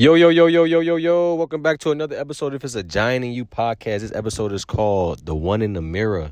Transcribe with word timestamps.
Yo, 0.00 0.14
yo, 0.14 0.28
yo, 0.28 0.46
yo, 0.46 0.62
yo, 0.62 0.78
yo, 0.78 0.94
yo. 0.94 1.34
Welcome 1.34 1.60
back 1.60 1.80
to 1.80 1.90
another 1.90 2.16
episode 2.16 2.54
If 2.54 2.62
It's 2.62 2.76
a 2.76 2.84
Giant 2.84 3.24
in 3.24 3.32
You 3.32 3.44
podcast. 3.44 4.02
This 4.02 4.12
episode 4.12 4.52
is 4.52 4.64
called 4.64 5.26
The 5.26 5.34
One 5.34 5.60
in 5.60 5.72
the 5.72 5.82
Mirror. 5.82 6.30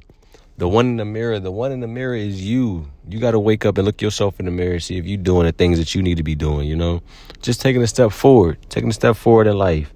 The 0.56 0.68
one 0.68 0.86
in 0.86 0.96
the 0.98 1.04
mirror, 1.04 1.40
the 1.40 1.50
one 1.50 1.72
in 1.72 1.80
the 1.80 1.88
mirror 1.88 2.14
is 2.14 2.40
you. 2.46 2.88
You 3.08 3.18
got 3.18 3.32
to 3.32 3.40
wake 3.40 3.66
up 3.66 3.76
and 3.76 3.84
look 3.84 4.00
yourself 4.00 4.38
in 4.38 4.46
the 4.46 4.52
mirror, 4.52 4.74
and 4.74 4.82
see 4.84 4.98
if 4.98 5.04
you're 5.04 5.16
doing 5.16 5.46
the 5.46 5.52
things 5.52 5.78
that 5.78 5.96
you 5.96 6.02
need 6.04 6.16
to 6.18 6.22
be 6.22 6.36
doing, 6.36 6.68
you 6.68 6.76
know? 6.76 7.02
Just 7.42 7.60
taking 7.60 7.82
a 7.82 7.88
step 7.88 8.12
forward, 8.12 8.56
taking 8.68 8.90
a 8.90 8.92
step 8.92 9.16
forward 9.16 9.48
in 9.48 9.58
life. 9.58 9.92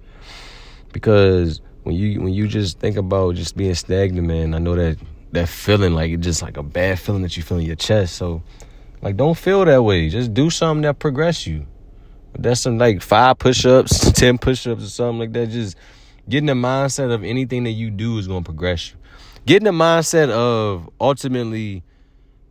Because 0.92 1.60
when 1.84 1.94
you 1.94 2.20
when 2.20 2.32
you 2.32 2.48
just 2.48 2.80
think 2.80 2.96
about 2.96 3.36
just 3.36 3.56
being 3.56 3.74
stagnant, 3.74 4.26
man, 4.26 4.52
I 4.52 4.58
know 4.58 4.74
that 4.74 4.98
that 5.30 5.48
feeling 5.48 5.94
like 5.94 6.10
it's 6.10 6.24
just 6.24 6.42
like 6.42 6.56
a 6.56 6.64
bad 6.64 6.98
feeling 6.98 7.22
that 7.22 7.36
you 7.36 7.44
feel 7.44 7.58
in 7.58 7.66
your 7.66 7.76
chest. 7.76 8.16
So 8.16 8.42
like 9.00 9.16
don't 9.16 9.38
feel 9.38 9.64
that 9.64 9.84
way. 9.84 10.08
Just 10.08 10.34
do 10.34 10.50
something 10.50 10.82
that 10.82 10.98
progress 10.98 11.46
you. 11.46 11.66
That's 12.38 12.60
some 12.60 12.78
like 12.78 13.02
five 13.02 13.38
push-ups, 13.38 14.12
ten 14.14 14.38
push-ups 14.38 14.84
or 14.84 14.88
something 14.88 15.18
like 15.18 15.32
that. 15.32 15.48
Just 15.48 15.76
getting 16.28 16.46
the 16.46 16.54
mindset 16.54 17.12
of 17.12 17.24
anything 17.24 17.64
that 17.64 17.70
you 17.72 17.90
do 17.90 18.18
is 18.18 18.26
gonna 18.26 18.42
progress 18.42 18.90
you 18.90 18.96
getting 19.46 19.64
the 19.64 19.72
mindset 19.72 20.30
of 20.30 20.88
ultimately 21.00 21.82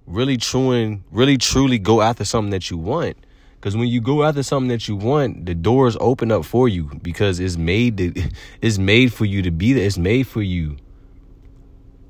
really 0.06 0.38
truing, 0.38 1.04
really 1.12 1.38
truly 1.38 1.78
go 1.80 2.02
after 2.02 2.26
something 2.26 2.52
that 2.52 2.70
you 2.70 2.78
want. 2.78 3.18
Because 3.56 3.76
when 3.76 3.90
you 3.90 4.00
go 4.00 4.24
after 4.24 4.42
something 4.42 4.70
that 4.70 4.88
you 4.88 4.96
want, 4.96 5.46
the 5.46 5.54
doors 5.54 5.98
open 6.00 6.32
up 6.32 6.46
for 6.46 6.68
you 6.68 6.90
because 7.02 7.40
it's 7.40 7.58
made 7.58 7.98
to, 7.98 8.30
it's 8.62 8.78
made 8.78 9.14
for 9.14 9.26
you 9.26 9.42
to 9.42 9.52
be 9.52 9.74
there. 9.74 9.86
It's 9.86 9.98
made 9.98 10.28
for 10.28 10.42
you. 10.42 10.78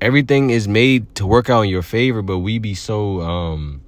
Everything 0.00 0.50
is 0.50 0.66
made 0.66 1.14
to 1.16 1.26
work 1.26 1.50
out 1.50 1.62
in 1.62 1.68
your 1.68 1.82
favor, 1.82 2.22
but 2.22 2.38
we 2.38 2.58
be 2.58 2.74
so 2.74 3.20
um 3.20 3.82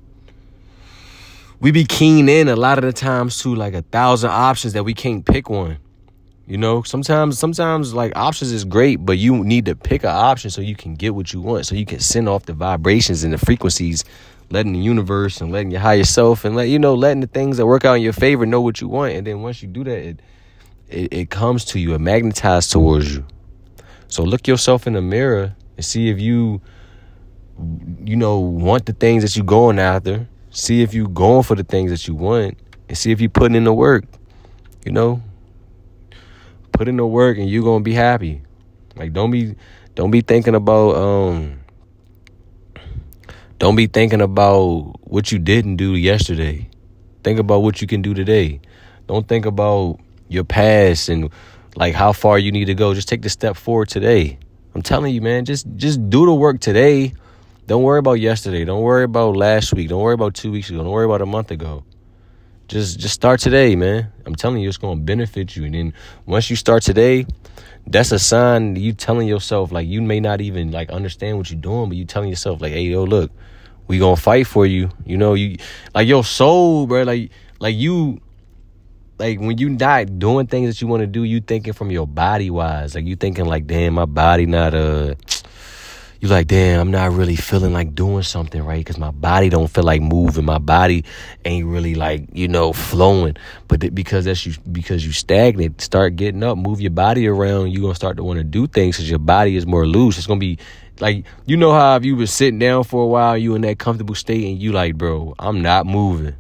we 1.62 1.70
be 1.70 1.84
keen 1.84 2.28
in 2.28 2.48
a 2.48 2.56
lot 2.56 2.76
of 2.78 2.82
the 2.82 2.92
times 2.92 3.38
to 3.38 3.54
like 3.54 3.72
a 3.72 3.82
thousand 3.82 4.30
options 4.30 4.72
that 4.72 4.82
we 4.82 4.92
can't 4.92 5.24
pick 5.24 5.48
one. 5.48 5.78
You 6.44 6.58
know, 6.58 6.82
sometimes 6.82 7.38
sometimes 7.38 7.94
like 7.94 8.16
options 8.16 8.50
is 8.50 8.64
great, 8.64 8.96
but 8.96 9.16
you 9.16 9.44
need 9.44 9.66
to 9.66 9.76
pick 9.76 10.02
an 10.02 10.10
option 10.10 10.50
so 10.50 10.60
you 10.60 10.74
can 10.74 10.96
get 10.96 11.14
what 11.14 11.32
you 11.32 11.40
want, 11.40 11.64
so 11.64 11.76
you 11.76 11.86
can 11.86 12.00
send 12.00 12.28
off 12.28 12.46
the 12.46 12.52
vibrations 12.52 13.22
and 13.22 13.32
the 13.32 13.38
frequencies, 13.38 14.04
letting 14.50 14.72
the 14.72 14.80
universe 14.80 15.40
and 15.40 15.52
letting 15.52 15.70
your 15.70 15.80
higher 15.80 16.02
self 16.02 16.44
and 16.44 16.56
let 16.56 16.64
you 16.68 16.80
know 16.80 16.96
letting 16.96 17.20
the 17.20 17.28
things 17.28 17.58
that 17.58 17.66
work 17.66 17.84
out 17.84 17.94
in 17.94 18.02
your 18.02 18.12
favor 18.12 18.44
know 18.44 18.60
what 18.60 18.80
you 18.80 18.88
want, 18.88 19.12
and 19.12 19.24
then 19.24 19.40
once 19.40 19.62
you 19.62 19.68
do 19.68 19.84
that, 19.84 19.98
it 19.98 20.20
it, 20.88 21.14
it 21.14 21.30
comes 21.30 21.64
to 21.66 21.78
you, 21.78 21.94
it 21.94 22.00
magnetizes 22.00 22.72
towards 22.72 23.14
you. 23.14 23.24
So 24.08 24.24
look 24.24 24.48
yourself 24.48 24.88
in 24.88 24.94
the 24.94 25.00
mirror 25.00 25.54
and 25.76 25.84
see 25.84 26.10
if 26.10 26.18
you 26.18 26.60
you 28.04 28.16
know 28.16 28.40
want 28.40 28.86
the 28.86 28.94
things 28.94 29.22
that 29.22 29.36
you're 29.36 29.46
going 29.46 29.78
after. 29.78 30.26
See 30.52 30.82
if 30.82 30.94
you 30.94 31.08
going 31.08 31.42
for 31.42 31.56
the 31.56 31.64
things 31.64 31.90
that 31.90 32.06
you 32.06 32.14
want, 32.14 32.58
and 32.88 32.96
see 32.96 33.10
if 33.10 33.20
you 33.20 33.28
putting 33.28 33.56
in 33.56 33.64
the 33.64 33.72
work. 33.72 34.04
You 34.84 34.92
know, 34.92 35.22
put 36.72 36.88
in 36.88 36.96
the 36.96 37.06
work 37.06 37.38
and 37.38 37.48
you're 37.48 37.62
gonna 37.62 37.82
be 37.82 37.94
happy. 37.94 38.42
Like 38.96 39.12
don't 39.12 39.30
be 39.30 39.54
don't 39.94 40.10
be 40.10 40.20
thinking 40.20 40.54
about 40.54 40.96
um 40.96 41.60
don't 43.58 43.76
be 43.76 43.86
thinking 43.86 44.20
about 44.20 44.96
what 45.04 45.30
you 45.30 45.38
didn't 45.38 45.76
do 45.76 45.94
yesterday. 45.94 46.68
Think 47.22 47.38
about 47.38 47.60
what 47.60 47.80
you 47.80 47.86
can 47.86 48.02
do 48.02 48.12
today. 48.12 48.60
Don't 49.06 49.28
think 49.28 49.46
about 49.46 50.00
your 50.28 50.44
past 50.44 51.08
and 51.08 51.30
like 51.76 51.94
how 51.94 52.12
far 52.12 52.38
you 52.38 52.50
need 52.50 52.64
to 52.64 52.74
go. 52.74 52.94
Just 52.94 53.08
take 53.08 53.22
the 53.22 53.30
step 53.30 53.56
forward 53.56 53.88
today. 53.88 54.38
I'm 54.74 54.82
telling 54.82 55.14
you, 55.14 55.20
man, 55.20 55.44
just 55.44 55.66
just 55.76 56.10
do 56.10 56.26
the 56.26 56.34
work 56.34 56.60
today. 56.60 57.14
Don't 57.72 57.84
worry 57.84 58.00
about 58.00 58.20
yesterday. 58.20 58.66
Don't 58.66 58.82
worry 58.82 59.04
about 59.04 59.34
last 59.34 59.72
week. 59.72 59.88
Don't 59.88 60.02
worry 60.02 60.12
about 60.12 60.34
two 60.34 60.52
weeks 60.52 60.68
ago. 60.68 60.84
Don't 60.84 60.92
worry 60.92 61.06
about 61.06 61.22
a 61.22 61.26
month 61.26 61.50
ago. 61.50 61.84
Just 62.68 62.98
just 62.98 63.14
start 63.14 63.40
today, 63.40 63.76
man. 63.76 64.12
I'm 64.26 64.34
telling 64.34 64.60
you, 64.60 64.68
it's 64.68 64.76
gonna 64.76 65.00
benefit 65.00 65.56
you. 65.56 65.64
And 65.64 65.74
then 65.74 65.94
once 66.26 66.50
you 66.50 66.56
start 66.56 66.82
today, 66.82 67.24
that's 67.86 68.12
a 68.12 68.18
sign 68.18 68.76
you 68.76 68.92
telling 68.92 69.26
yourself 69.26 69.72
like 69.72 69.88
you 69.88 70.02
may 70.02 70.20
not 70.20 70.42
even 70.42 70.70
like 70.70 70.90
understand 70.90 71.38
what 71.38 71.50
you're 71.50 71.62
doing, 71.62 71.88
but 71.88 71.96
you 71.96 72.04
telling 72.04 72.28
yourself 72.28 72.60
like, 72.60 72.74
hey, 72.74 72.82
yo, 72.82 73.04
look, 73.04 73.30
we 73.86 73.98
gonna 73.98 74.16
fight 74.16 74.46
for 74.46 74.66
you. 74.66 74.90
You 75.06 75.16
know, 75.16 75.32
you 75.32 75.56
like 75.94 76.06
your 76.06 76.24
soul, 76.24 76.86
bro. 76.86 77.04
Like 77.04 77.30
like 77.58 77.74
you 77.74 78.20
like 79.18 79.40
when 79.40 79.56
you 79.56 79.70
not 79.70 80.18
doing 80.18 80.46
things 80.46 80.68
that 80.68 80.82
you 80.82 80.88
want 80.88 81.00
to 81.00 81.06
do, 81.06 81.24
you 81.24 81.40
thinking 81.40 81.72
from 81.72 81.90
your 81.90 82.06
body 82.06 82.50
wise. 82.50 82.94
Like 82.94 83.06
you 83.06 83.16
thinking 83.16 83.46
like, 83.46 83.66
damn, 83.66 83.94
my 83.94 84.04
body 84.04 84.44
not 84.44 84.74
uh 84.74 85.14
you 86.22 86.28
like, 86.28 86.46
damn, 86.46 86.78
I'm 86.78 86.90
not 86.92 87.10
really 87.10 87.34
feeling 87.34 87.72
like 87.72 87.96
doing 87.96 88.22
something 88.22 88.64
right 88.64 88.78
because 88.78 88.96
my 88.96 89.10
body 89.10 89.48
don't 89.48 89.66
feel 89.66 89.82
like 89.82 90.00
moving. 90.00 90.44
My 90.44 90.58
body 90.58 91.04
ain't 91.44 91.66
really 91.66 91.96
like 91.96 92.28
you 92.32 92.46
know 92.46 92.72
flowing. 92.72 93.36
But 93.66 93.80
th- 93.80 93.92
because 93.92 94.26
that's 94.26 94.46
you 94.46 94.54
because 94.70 95.04
you 95.04 95.10
stagnant, 95.10 95.80
start 95.80 96.14
getting 96.14 96.44
up, 96.44 96.56
move 96.56 96.80
your 96.80 96.92
body 96.92 97.26
around. 97.26 97.72
You're 97.72 97.82
gonna 97.82 97.96
start 97.96 98.18
to 98.18 98.22
want 98.22 98.38
to 98.38 98.44
do 98.44 98.68
things 98.68 98.96
because 98.96 99.10
your 99.10 99.18
body 99.18 99.56
is 99.56 99.66
more 99.66 99.84
loose. 99.84 100.16
It's 100.16 100.28
gonna 100.28 100.38
be 100.38 100.58
like 101.00 101.26
you 101.44 101.56
know 101.56 101.72
how 101.72 101.96
if 101.96 102.04
you 102.04 102.14
been 102.14 102.28
sitting 102.28 102.60
down 102.60 102.84
for 102.84 103.02
a 103.02 103.08
while, 103.08 103.36
you 103.36 103.56
in 103.56 103.62
that 103.62 103.80
comfortable 103.80 104.14
state, 104.14 104.44
and 104.44 104.62
you 104.62 104.70
like, 104.70 104.96
bro, 104.96 105.34
I'm 105.40 105.60
not 105.60 105.86
moving. 105.86 106.36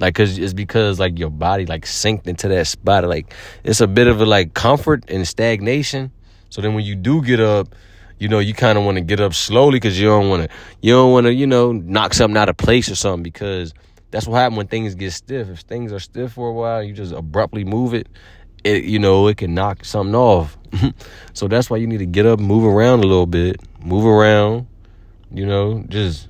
Like, 0.00 0.16
cause 0.16 0.36
it's 0.36 0.52
because 0.52 0.98
like 0.98 1.16
your 1.16 1.30
body 1.30 1.64
like 1.64 1.84
synced 1.84 2.26
into 2.26 2.48
that 2.48 2.66
spot. 2.66 3.04
Like, 3.04 3.32
it's 3.62 3.80
a 3.80 3.86
bit 3.86 4.08
of 4.08 4.20
a 4.20 4.26
like 4.26 4.52
comfort 4.54 5.04
and 5.06 5.28
stagnation. 5.28 6.10
So 6.50 6.60
then 6.60 6.74
when 6.74 6.84
you 6.84 6.96
do 6.96 7.22
get 7.22 7.38
up 7.38 7.72
you 8.18 8.28
know, 8.28 8.38
you 8.38 8.54
kind 8.54 8.78
of 8.78 8.84
want 8.84 8.96
to 8.96 9.02
get 9.02 9.20
up 9.20 9.34
slowly 9.34 9.76
because 9.76 10.00
you 10.00 10.06
don't 10.06 10.28
want 10.28 10.44
to, 10.44 10.56
you 10.80 10.92
don't 10.92 11.12
want 11.12 11.26
to, 11.26 11.34
you 11.34 11.46
know, 11.46 11.72
knock 11.72 12.14
something 12.14 12.36
out 12.36 12.48
of 12.48 12.56
place 12.56 12.90
or 12.90 12.96
something 12.96 13.22
because 13.22 13.74
that's 14.10 14.26
what 14.26 14.36
happens 14.36 14.56
when 14.56 14.66
things 14.68 14.94
get 14.94 15.12
stiff. 15.12 15.48
If 15.48 15.60
things 15.60 15.92
are 15.92 15.98
stiff 15.98 16.32
for 16.32 16.48
a 16.48 16.52
while, 16.52 16.82
you 16.82 16.92
just 16.92 17.12
abruptly 17.12 17.64
move 17.64 17.94
it, 17.94 18.08
it 18.64 18.84
you 18.84 18.98
know, 18.98 19.26
it 19.26 19.36
can 19.36 19.54
knock 19.54 19.84
something 19.84 20.14
off. 20.14 20.56
so 21.34 21.48
that's 21.48 21.68
why 21.68 21.76
you 21.76 21.86
need 21.86 21.98
to 21.98 22.06
get 22.06 22.26
up, 22.26 22.38
move 22.38 22.64
around 22.64 23.00
a 23.00 23.06
little 23.06 23.26
bit, 23.26 23.60
move 23.80 24.06
around, 24.06 24.66
you 25.30 25.44
know, 25.44 25.84
just 25.88 26.28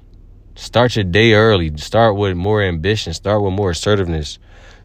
start 0.57 0.97
your 0.97 1.05
day 1.05 1.35
early. 1.35 1.77
Start 1.77 2.17
with 2.17 2.37
more 2.37 2.63
ambition, 2.63 3.13
start 3.13 3.43
with 3.43 3.53
more 3.53 3.71
assertiveness 3.71 4.39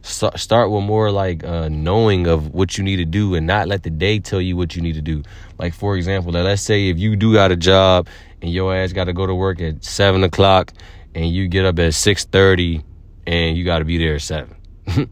start 0.04 0.72
with 0.72 0.84
more 0.84 1.12
like 1.12 1.44
uh, 1.44 1.70
knowing 1.70 2.28
of 2.28 2.54
what 2.54 2.78
you 2.78 2.84
need 2.84 2.98
to 2.98 3.06
do 3.06 3.36
and 3.36 3.46
not 3.46 3.68
let 3.68 3.84
the 3.84 3.90
day 3.90 4.20
tell 4.20 4.42
you 4.42 4.58
what 4.58 4.76
you 4.76 4.82
need 4.82 4.94
to 4.94 5.02
do. 5.02 5.24
Like 5.58 5.74
for 5.74 5.96
example, 5.96 6.32
like 6.32 6.44
let's 6.44 6.62
say 6.62 6.90
if 6.90 6.98
you 6.98 7.16
do 7.16 7.34
got 7.34 7.52
a 7.52 7.56
job 7.56 8.08
and 8.42 8.52
your 8.52 8.76
ass 8.76 8.94
got 8.94 9.06
to 9.06 9.14
go 9.14 9.26
to 9.26 9.36
work 9.36 9.62
at 9.62 9.84
seven 9.84 10.24
o'clock 10.24 10.74
and 11.14 11.30
you 11.30 11.48
get 11.48 11.66
up 11.66 11.78
at 11.80 11.94
six 11.94 12.26
thirty 12.26 12.84
and 13.28 13.58
you 13.58 13.64
got 13.64 13.80
to 13.80 13.86
be 13.86 13.98
there 13.98 14.16
at 14.16 14.22
seven. 14.22 14.56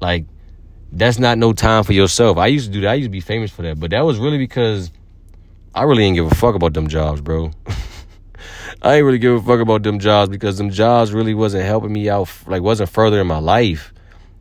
like 0.00 0.26
that's 0.90 1.18
not 1.18 1.38
no 1.38 1.52
time 1.52 1.84
for 1.84 1.92
yourself. 1.92 2.36
I 2.36 2.48
used 2.48 2.66
to 2.66 2.72
do 2.72 2.82
that. 2.82 2.90
I 2.90 2.94
used 2.94 3.06
to 3.06 3.10
be 3.10 3.20
famous 3.20 3.50
for 3.50 3.62
that, 3.62 3.80
but 3.80 3.90
that 3.90 4.04
was 4.04 4.18
really 4.18 4.38
because 4.38 4.90
I 5.74 5.84
really 5.84 6.02
didn't 6.02 6.16
give 6.16 6.26
a 6.26 6.34
fuck 6.34 6.54
about 6.54 6.74
them 6.74 6.88
jobs, 6.88 7.20
bro. 7.20 7.50
I 8.82 8.96
ain't 8.96 9.06
really 9.06 9.18
give 9.18 9.34
a 9.34 9.42
fuck 9.42 9.60
about 9.60 9.84
them 9.84 10.00
jobs 10.00 10.28
because 10.28 10.58
them 10.58 10.70
jobs 10.70 11.12
really 11.12 11.34
wasn't 11.34 11.64
helping 11.64 11.92
me 11.92 12.10
out, 12.10 12.28
like 12.46 12.62
wasn't 12.62 12.90
furthering 12.90 13.26
my 13.26 13.38
life. 13.38 13.92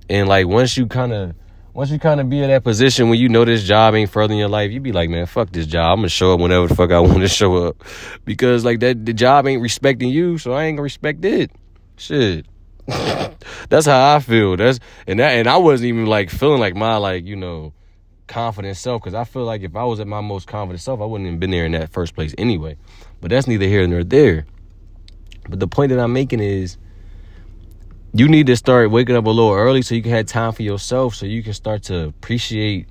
And 0.09 0.27
like 0.27 0.47
once 0.47 0.77
you 0.77 0.87
kind 0.87 1.13
of 1.13 1.35
once 1.73 1.89
you 1.89 1.99
kind 1.99 2.19
of 2.19 2.29
be 2.29 2.41
in 2.41 2.49
that 2.49 2.63
position 2.63 3.09
when 3.09 3.17
you 3.17 3.29
know 3.29 3.45
this 3.45 3.63
job 3.63 3.95
ain't 3.95 4.09
furthering 4.09 4.39
your 4.39 4.49
life, 4.49 4.71
you 4.71 4.79
be 4.79 4.91
like, 4.91 5.09
man, 5.09 5.25
fuck 5.25 5.51
this 5.51 5.65
job. 5.65 5.93
I'm 5.93 5.99
gonna 5.99 6.09
show 6.09 6.33
up 6.33 6.39
whenever 6.39 6.67
the 6.67 6.75
fuck 6.75 6.91
I 6.91 6.99
want 7.01 7.19
to 7.19 7.27
show 7.27 7.67
up, 7.67 7.83
because 8.25 8.65
like 8.65 8.79
that 8.81 9.05
the 9.05 9.13
job 9.13 9.47
ain't 9.47 9.61
respecting 9.61 10.09
you, 10.09 10.37
so 10.37 10.53
I 10.53 10.65
ain't 10.65 10.77
gonna 10.77 10.83
respect 10.83 11.23
it. 11.23 11.51
Shit. 11.95 12.45
That's 13.69 13.85
how 13.85 14.15
I 14.15 14.19
feel. 14.19 14.57
That's 14.57 14.79
and 15.07 15.19
that 15.19 15.31
and 15.31 15.47
I 15.47 15.57
wasn't 15.57 15.89
even 15.89 16.05
like 16.07 16.29
feeling 16.29 16.59
like 16.59 16.75
my 16.75 16.97
like 16.97 17.25
you 17.25 17.35
know 17.35 17.73
confident 18.27 18.77
self 18.77 19.01
because 19.01 19.13
I 19.13 19.23
feel 19.23 19.43
like 19.43 19.61
if 19.61 19.75
I 19.75 19.83
was 19.83 19.99
at 19.99 20.07
my 20.07 20.21
most 20.21 20.47
confident 20.47 20.81
self, 20.81 21.01
I 21.01 21.05
wouldn't 21.05 21.27
even 21.27 21.39
been 21.39 21.51
there 21.51 21.65
in 21.65 21.73
that 21.73 21.89
first 21.89 22.15
place 22.15 22.33
anyway. 22.37 22.77
But 23.19 23.29
that's 23.29 23.47
neither 23.47 23.67
here 23.67 23.85
nor 23.87 24.03
there. 24.03 24.45
But 25.49 25.59
the 25.59 25.67
point 25.67 25.89
that 25.89 25.99
I'm 25.99 26.13
making 26.13 26.39
is 26.39 26.77
you 28.13 28.27
need 28.27 28.47
to 28.47 28.57
start 28.57 28.91
waking 28.91 29.15
up 29.15 29.25
a 29.25 29.29
little 29.29 29.53
early 29.53 29.81
so 29.81 29.95
you 29.95 30.01
can 30.01 30.11
have 30.11 30.25
time 30.25 30.51
for 30.51 30.63
yourself 30.63 31.15
so 31.15 31.25
you 31.25 31.41
can 31.41 31.53
start 31.53 31.83
to 31.83 32.07
appreciate 32.07 32.87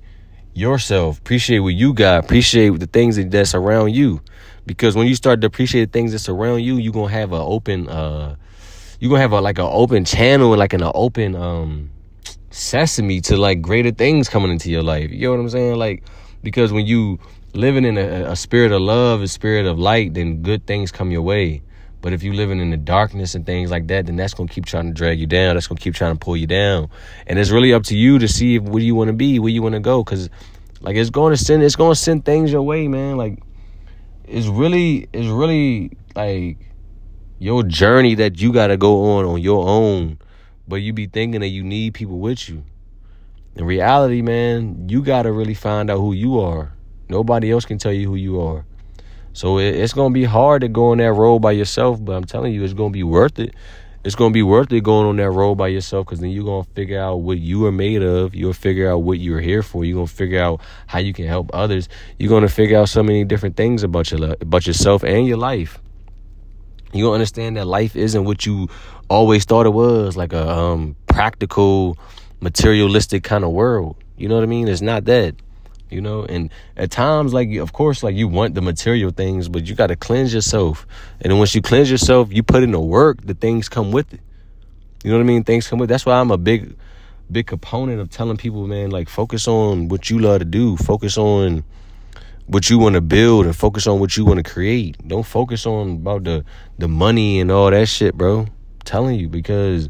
yourself 0.53 1.19
appreciate 1.19 1.59
what 1.59 1.73
you 1.73 1.93
got 1.93 2.23
appreciate 2.23 2.69
the 2.79 2.87
things 2.87 3.23
that's 3.29 3.55
around 3.55 3.93
you. 3.93 4.21
Because 4.65 4.95
when 4.95 5.07
you 5.07 5.15
start 5.15 5.41
to 5.41 5.47
appreciate 5.47 5.85
the 5.85 5.91
things 5.91 6.11
that's 6.11 6.27
around 6.27 6.61
you 6.61 6.77
you're 6.77 6.93
gonna 6.93 7.11
have 7.11 7.33
an 7.33 7.41
open 7.41 7.87
uh 7.87 8.35
you're 8.99 9.09
gonna 9.09 9.21
have 9.21 9.31
a 9.31 9.41
like 9.41 9.59
an 9.59 9.69
open 9.69 10.05
channel 10.05 10.55
like 10.57 10.73
an 10.73 10.83
open 10.83 11.35
um 11.35 11.91
sesame 12.49 13.21
to 13.21 13.37
like 13.37 13.61
greater 13.61 13.91
things 13.91 14.27
coming 14.27 14.51
into 14.51 14.69
your 14.69 14.83
life. 14.83 15.11
You 15.11 15.27
know 15.27 15.31
what 15.35 15.39
i'm 15.39 15.49
saying? 15.49 15.75
Like 15.75 16.03
because 16.43 16.73
when 16.73 16.85
you 16.87 17.19
living 17.53 17.85
in 17.85 17.97
a, 17.97 18.31
a 18.31 18.35
spirit 18.35 18.71
of 18.71 18.81
love 18.81 19.21
a 19.21 19.27
spirit 19.27 19.65
of 19.67 19.77
light 19.77 20.15
then 20.15 20.41
good 20.41 20.65
things 20.65 20.91
come 20.91 21.11
your 21.11 21.21
way 21.21 21.61
but 22.01 22.13
if 22.13 22.23
you're 22.23 22.33
living 22.33 22.59
in 22.59 22.71
the 22.71 22.77
darkness 22.77 23.35
and 23.35 23.45
things 23.45 23.71
like 23.71 23.87
that, 23.87 24.07
then 24.07 24.15
that's 24.15 24.33
gonna 24.33 24.49
keep 24.49 24.65
trying 24.65 24.87
to 24.87 24.93
drag 24.93 25.19
you 25.19 25.27
down. 25.27 25.55
That's 25.55 25.67
gonna 25.67 25.79
keep 25.79 25.95
trying 25.95 26.13
to 26.13 26.19
pull 26.19 26.35
you 26.35 26.47
down. 26.47 26.89
And 27.27 27.37
it's 27.37 27.51
really 27.51 27.73
up 27.73 27.83
to 27.83 27.97
you 27.97 28.19
to 28.19 28.27
see 28.27 28.59
where 28.59 28.81
you 28.81 28.95
want 28.95 29.09
to 29.09 29.13
be, 29.13 29.39
where 29.39 29.51
you 29.51 29.61
want 29.61 29.73
to 29.73 29.79
go, 29.79 30.03
because 30.03 30.29
like 30.81 30.95
it's 30.95 31.11
going 31.11 31.31
to 31.31 31.37
send, 31.37 31.63
it's 31.63 31.75
going 31.75 31.93
to 31.93 31.99
send 31.99 32.25
things 32.25 32.51
your 32.51 32.63
way, 32.63 32.87
man. 32.87 33.17
Like 33.17 33.39
it's 34.25 34.47
really, 34.47 35.07
it's 35.13 35.27
really 35.27 35.91
like 36.15 36.57
your 37.39 37.63
journey 37.63 38.15
that 38.15 38.41
you 38.41 38.51
got 38.51 38.67
to 38.67 38.77
go 38.77 39.17
on 39.17 39.25
on 39.25 39.41
your 39.41 39.67
own. 39.67 40.17
But 40.67 40.77
you 40.77 40.93
be 40.93 41.07
thinking 41.07 41.41
that 41.41 41.49
you 41.49 41.63
need 41.63 41.93
people 41.93 42.19
with 42.19 42.47
you. 42.47 42.63
In 43.55 43.65
reality, 43.65 44.21
man, 44.21 44.87
you 44.87 45.03
gotta 45.03 45.31
really 45.31 45.53
find 45.53 45.89
out 45.89 45.97
who 45.97 46.13
you 46.13 46.39
are. 46.39 46.73
Nobody 47.09 47.51
else 47.51 47.65
can 47.65 47.77
tell 47.77 47.91
you 47.91 48.07
who 48.07 48.15
you 48.15 48.39
are. 48.39 48.65
So 49.33 49.59
it, 49.59 49.75
it's 49.75 49.93
gonna 49.93 50.13
be 50.13 50.25
hard 50.25 50.61
to 50.61 50.67
go 50.67 50.91
on 50.91 50.97
that 50.97 51.13
road 51.13 51.39
by 51.39 51.51
yourself, 51.51 52.03
but 52.03 52.13
I'm 52.13 52.25
telling 52.25 52.53
you, 52.53 52.63
it's 52.63 52.73
gonna 52.73 52.91
be 52.91 53.03
worth 53.03 53.39
it. 53.39 53.53
It's 54.03 54.15
gonna 54.15 54.33
be 54.33 54.41
worth 54.41 54.71
it 54.71 54.81
going 54.81 55.05
on 55.05 55.17
that 55.17 55.29
road 55.29 55.55
by 55.55 55.67
yourself 55.67 56.07
because 56.07 56.19
then 56.19 56.31
you're 56.31 56.43
gonna 56.43 56.67
figure 56.75 56.99
out 56.99 57.17
what 57.17 57.37
you 57.37 57.65
are 57.67 57.71
made 57.71 58.01
of. 58.01 58.33
You'll 58.33 58.53
figure 58.53 58.89
out 58.89 58.99
what 58.99 59.19
you're 59.19 59.39
here 59.39 59.61
for. 59.61 59.85
You're 59.85 59.95
gonna 59.95 60.07
figure 60.07 60.41
out 60.41 60.61
how 60.87 60.99
you 60.99 61.13
can 61.13 61.27
help 61.27 61.51
others. 61.53 61.87
You're 62.17 62.29
gonna 62.29 62.49
figure 62.49 62.79
out 62.79 62.89
so 62.89 63.03
many 63.03 63.23
different 63.23 63.55
things 63.55 63.83
about 63.83 64.11
your 64.11 64.33
about 64.41 64.65
yourself 64.65 65.03
and 65.03 65.27
your 65.27 65.37
life. 65.37 65.79
You 66.93 67.05
gonna 67.05 67.13
understand 67.13 67.57
that 67.57 67.67
life 67.67 67.95
isn't 67.95 68.25
what 68.25 68.45
you 68.45 68.69
always 69.07 69.45
thought 69.45 69.65
it 69.65 69.73
was, 69.73 70.17
like 70.17 70.33
a 70.33 70.49
um, 70.49 70.95
practical, 71.07 71.97
materialistic 72.41 73.23
kind 73.23 73.43
of 73.43 73.51
world. 73.51 73.95
You 74.17 74.27
know 74.27 74.35
what 74.35 74.43
I 74.43 74.47
mean? 74.47 74.67
It's 74.67 74.81
not 74.81 75.05
that 75.05 75.35
you 75.91 76.01
know? 76.01 76.23
And 76.25 76.51
at 76.77 76.91
times 76.91 77.33
like 77.33 77.53
of 77.55 77.73
course 77.73 78.03
like 78.03 78.15
you 78.15 78.27
want 78.27 78.55
the 78.55 78.61
material 78.61 79.11
things 79.11 79.49
but 79.49 79.67
you 79.67 79.75
got 79.75 79.87
to 79.87 79.95
cleanse 79.95 80.33
yourself. 80.33 80.87
And 81.21 81.37
once 81.37 81.53
you 81.55 81.61
cleanse 81.61 81.91
yourself 81.91 82.31
you 82.31 82.43
put 82.43 82.63
in 82.63 82.71
the 82.71 82.79
work 82.79 83.21
the 83.21 83.33
things 83.33 83.69
come 83.69 83.91
with 83.91 84.13
it. 84.13 84.21
You 85.03 85.11
know 85.11 85.17
what 85.17 85.23
i 85.23 85.27
mean? 85.27 85.43
Things 85.43 85.67
come 85.67 85.79
with 85.79 85.89
that's 85.89 86.05
why 86.05 86.19
i'm 86.19 86.31
a 86.31 86.37
big 86.37 86.75
big 87.31 87.47
component 87.47 88.01
of 88.01 88.09
telling 88.09 88.37
people 88.37 88.67
man 88.67 88.91
like 88.91 89.07
focus 89.07 89.47
on 89.47 89.87
what 89.87 90.09
you 90.09 90.19
love 90.19 90.39
to 90.39 90.45
do. 90.45 90.77
Focus 90.77 91.17
on 91.17 91.63
what 92.47 92.69
you 92.69 92.77
want 92.77 92.95
to 92.95 93.01
build 93.01 93.45
and 93.45 93.55
focus 93.55 93.87
on 93.87 93.99
what 93.99 94.17
you 94.17 94.25
want 94.25 94.45
to 94.45 94.49
create. 94.49 94.97
Don't 95.07 95.25
focus 95.25 95.65
on 95.65 95.91
about 95.91 96.23
the 96.23 96.43
the 96.77 96.87
money 96.87 97.39
and 97.39 97.51
all 97.51 97.71
that 97.71 97.87
shit 97.87 98.15
bro. 98.15 98.39
I'm 98.41 98.51
telling 98.83 99.19
you 99.19 99.29
because 99.29 99.89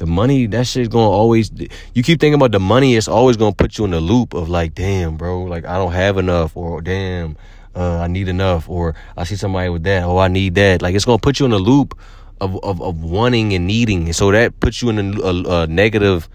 the 0.00 0.06
money, 0.06 0.46
that 0.46 0.66
shit's 0.66 0.88
gonna 0.88 1.10
always. 1.10 1.52
You 1.94 2.02
keep 2.02 2.20
thinking 2.20 2.34
about 2.34 2.52
the 2.52 2.58
money, 2.58 2.96
it's 2.96 3.06
always 3.06 3.36
gonna 3.36 3.52
put 3.54 3.76
you 3.76 3.84
in 3.84 3.90
the 3.90 4.00
loop 4.00 4.32
of 4.32 4.48
like, 4.48 4.74
damn, 4.74 5.18
bro, 5.18 5.44
like 5.44 5.66
I 5.66 5.76
don't 5.76 5.92
have 5.92 6.16
enough, 6.16 6.56
or 6.56 6.80
damn, 6.80 7.36
uh, 7.76 7.98
I 7.98 8.06
need 8.06 8.28
enough, 8.28 8.66
or 8.70 8.94
I 9.14 9.24
see 9.24 9.36
somebody 9.36 9.68
with 9.68 9.84
that, 9.84 10.04
oh, 10.04 10.16
I 10.16 10.28
need 10.28 10.54
that. 10.54 10.80
Like 10.80 10.94
it's 10.94 11.04
gonna 11.04 11.18
put 11.18 11.38
you 11.38 11.44
in 11.44 11.52
a 11.52 11.58
loop 11.58 11.98
of 12.40 12.58
of, 12.64 12.80
of 12.80 13.02
wanting 13.04 13.52
and 13.52 13.66
needing, 13.66 14.06
and 14.06 14.16
so 14.16 14.30
that 14.32 14.58
puts 14.58 14.80
you 14.80 14.88
in 14.88 14.98
a, 14.98 15.20
a, 15.20 15.62
a 15.62 15.66
negative 15.66 16.30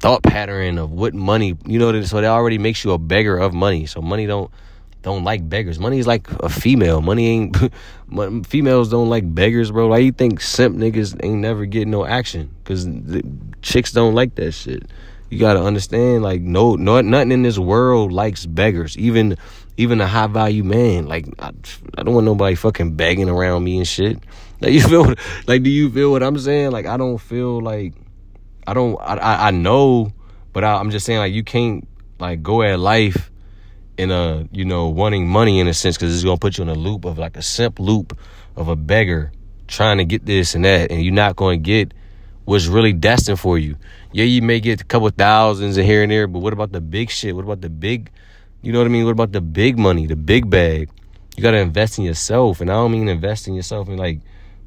thought 0.00 0.24
pattern 0.24 0.76
of 0.76 0.90
what 0.90 1.14
money, 1.14 1.56
you 1.66 1.78
know. 1.78 2.02
So 2.02 2.20
that 2.20 2.26
already 2.26 2.58
makes 2.58 2.84
you 2.84 2.90
a 2.90 2.98
beggar 2.98 3.38
of 3.38 3.54
money. 3.54 3.86
So 3.86 4.02
money 4.02 4.26
don't 4.26 4.50
don't 5.04 5.22
like 5.22 5.46
beggars. 5.46 5.78
Money 5.78 5.98
is 5.98 6.06
like 6.06 6.28
a 6.40 6.48
female. 6.48 7.02
Money 7.02 7.26
ain't. 7.28 7.56
females 8.46 8.90
don't 8.90 9.10
like 9.10 9.32
beggars, 9.34 9.70
bro. 9.70 9.88
Why 9.88 9.98
you 9.98 10.12
think 10.12 10.40
simp 10.40 10.76
niggas 10.76 11.20
ain't 11.22 11.40
never 11.40 11.66
getting 11.66 11.90
no 11.90 12.06
action? 12.06 12.54
Cause 12.64 12.88
chicks 13.60 13.92
don't 13.92 14.14
like 14.14 14.34
that 14.36 14.52
shit. 14.52 14.90
You 15.28 15.38
gotta 15.38 15.62
understand, 15.62 16.22
like 16.22 16.40
no, 16.40 16.74
no, 16.76 17.00
nothing 17.02 17.32
in 17.32 17.42
this 17.42 17.58
world 17.58 18.12
likes 18.12 18.46
beggars. 18.46 18.96
Even, 18.96 19.36
even 19.76 20.00
a 20.00 20.06
high 20.06 20.26
value 20.26 20.64
man. 20.64 21.06
Like 21.06 21.26
I, 21.38 21.52
I 21.98 22.02
don't 22.02 22.14
want 22.14 22.24
nobody 22.24 22.54
fucking 22.54 22.96
begging 22.96 23.28
around 23.28 23.62
me 23.62 23.76
and 23.78 23.86
shit. 23.86 24.18
Like 24.60 24.72
you 24.72 24.80
feel, 24.80 25.14
like 25.46 25.62
do 25.62 25.68
you 25.68 25.90
feel 25.90 26.10
what 26.10 26.22
I'm 26.22 26.38
saying? 26.38 26.70
Like 26.70 26.86
I 26.86 26.96
don't 26.96 27.18
feel 27.18 27.60
like, 27.60 27.92
I 28.66 28.72
don't, 28.72 28.96
I, 28.98 29.48
I 29.48 29.50
know, 29.50 30.12
but 30.54 30.64
I, 30.64 30.76
I'm 30.76 30.90
just 30.90 31.04
saying 31.04 31.18
like 31.18 31.34
you 31.34 31.44
can't 31.44 31.86
like 32.18 32.42
go 32.42 32.62
at 32.62 32.78
life 32.78 33.30
in 33.96 34.10
a 34.10 34.48
you 34.50 34.64
know 34.64 34.88
wanting 34.88 35.28
money 35.28 35.60
in 35.60 35.68
a 35.68 35.74
sense 35.74 35.96
because 35.96 36.14
it's 36.14 36.24
gonna 36.24 36.38
put 36.38 36.58
you 36.58 36.62
in 36.62 36.68
a 36.68 36.74
loop 36.74 37.04
of 37.04 37.18
like 37.18 37.36
a 37.36 37.42
simp 37.42 37.78
loop 37.78 38.18
of 38.56 38.68
a 38.68 38.76
beggar 38.76 39.32
trying 39.66 39.98
to 39.98 40.04
get 40.04 40.26
this 40.26 40.54
and 40.54 40.64
that, 40.64 40.90
and 40.90 41.02
you're 41.02 41.12
not 41.12 41.36
to 41.36 41.56
get 41.56 41.92
what's 42.44 42.66
really 42.66 42.92
destined 42.92 43.40
for 43.40 43.58
you. 43.58 43.76
Yeah, 44.12 44.24
you 44.24 44.42
may 44.42 44.60
get 44.60 44.80
a 44.80 44.84
couple 44.84 45.08
thousands 45.10 45.76
and 45.76 45.86
here 45.86 46.02
and 46.02 46.12
there, 46.12 46.26
but 46.26 46.40
what 46.40 46.52
about 46.52 46.72
the 46.72 46.80
big 46.80 47.10
shit? 47.10 47.34
What 47.34 47.44
about 47.44 47.60
the 47.60 47.70
big, 47.70 48.10
you 48.62 48.72
know 48.72 48.78
what 48.78 48.86
I 48.86 48.90
mean? 48.90 49.04
What 49.04 49.12
about 49.12 49.32
the 49.32 49.40
big 49.40 49.78
money, 49.78 50.06
the 50.06 50.16
big 50.16 50.50
bag? 50.50 50.90
You 51.36 51.42
got 51.42 51.52
to 51.52 51.58
invest 51.58 51.98
in 51.98 52.04
yourself, 52.04 52.60
and 52.60 52.70
I 52.70 52.74
don't 52.74 52.92
mean 52.92 53.08
invest 53.08 53.48
in 53.48 53.54
yourself 53.54 53.88
and 53.88 53.98
like, 53.98 54.20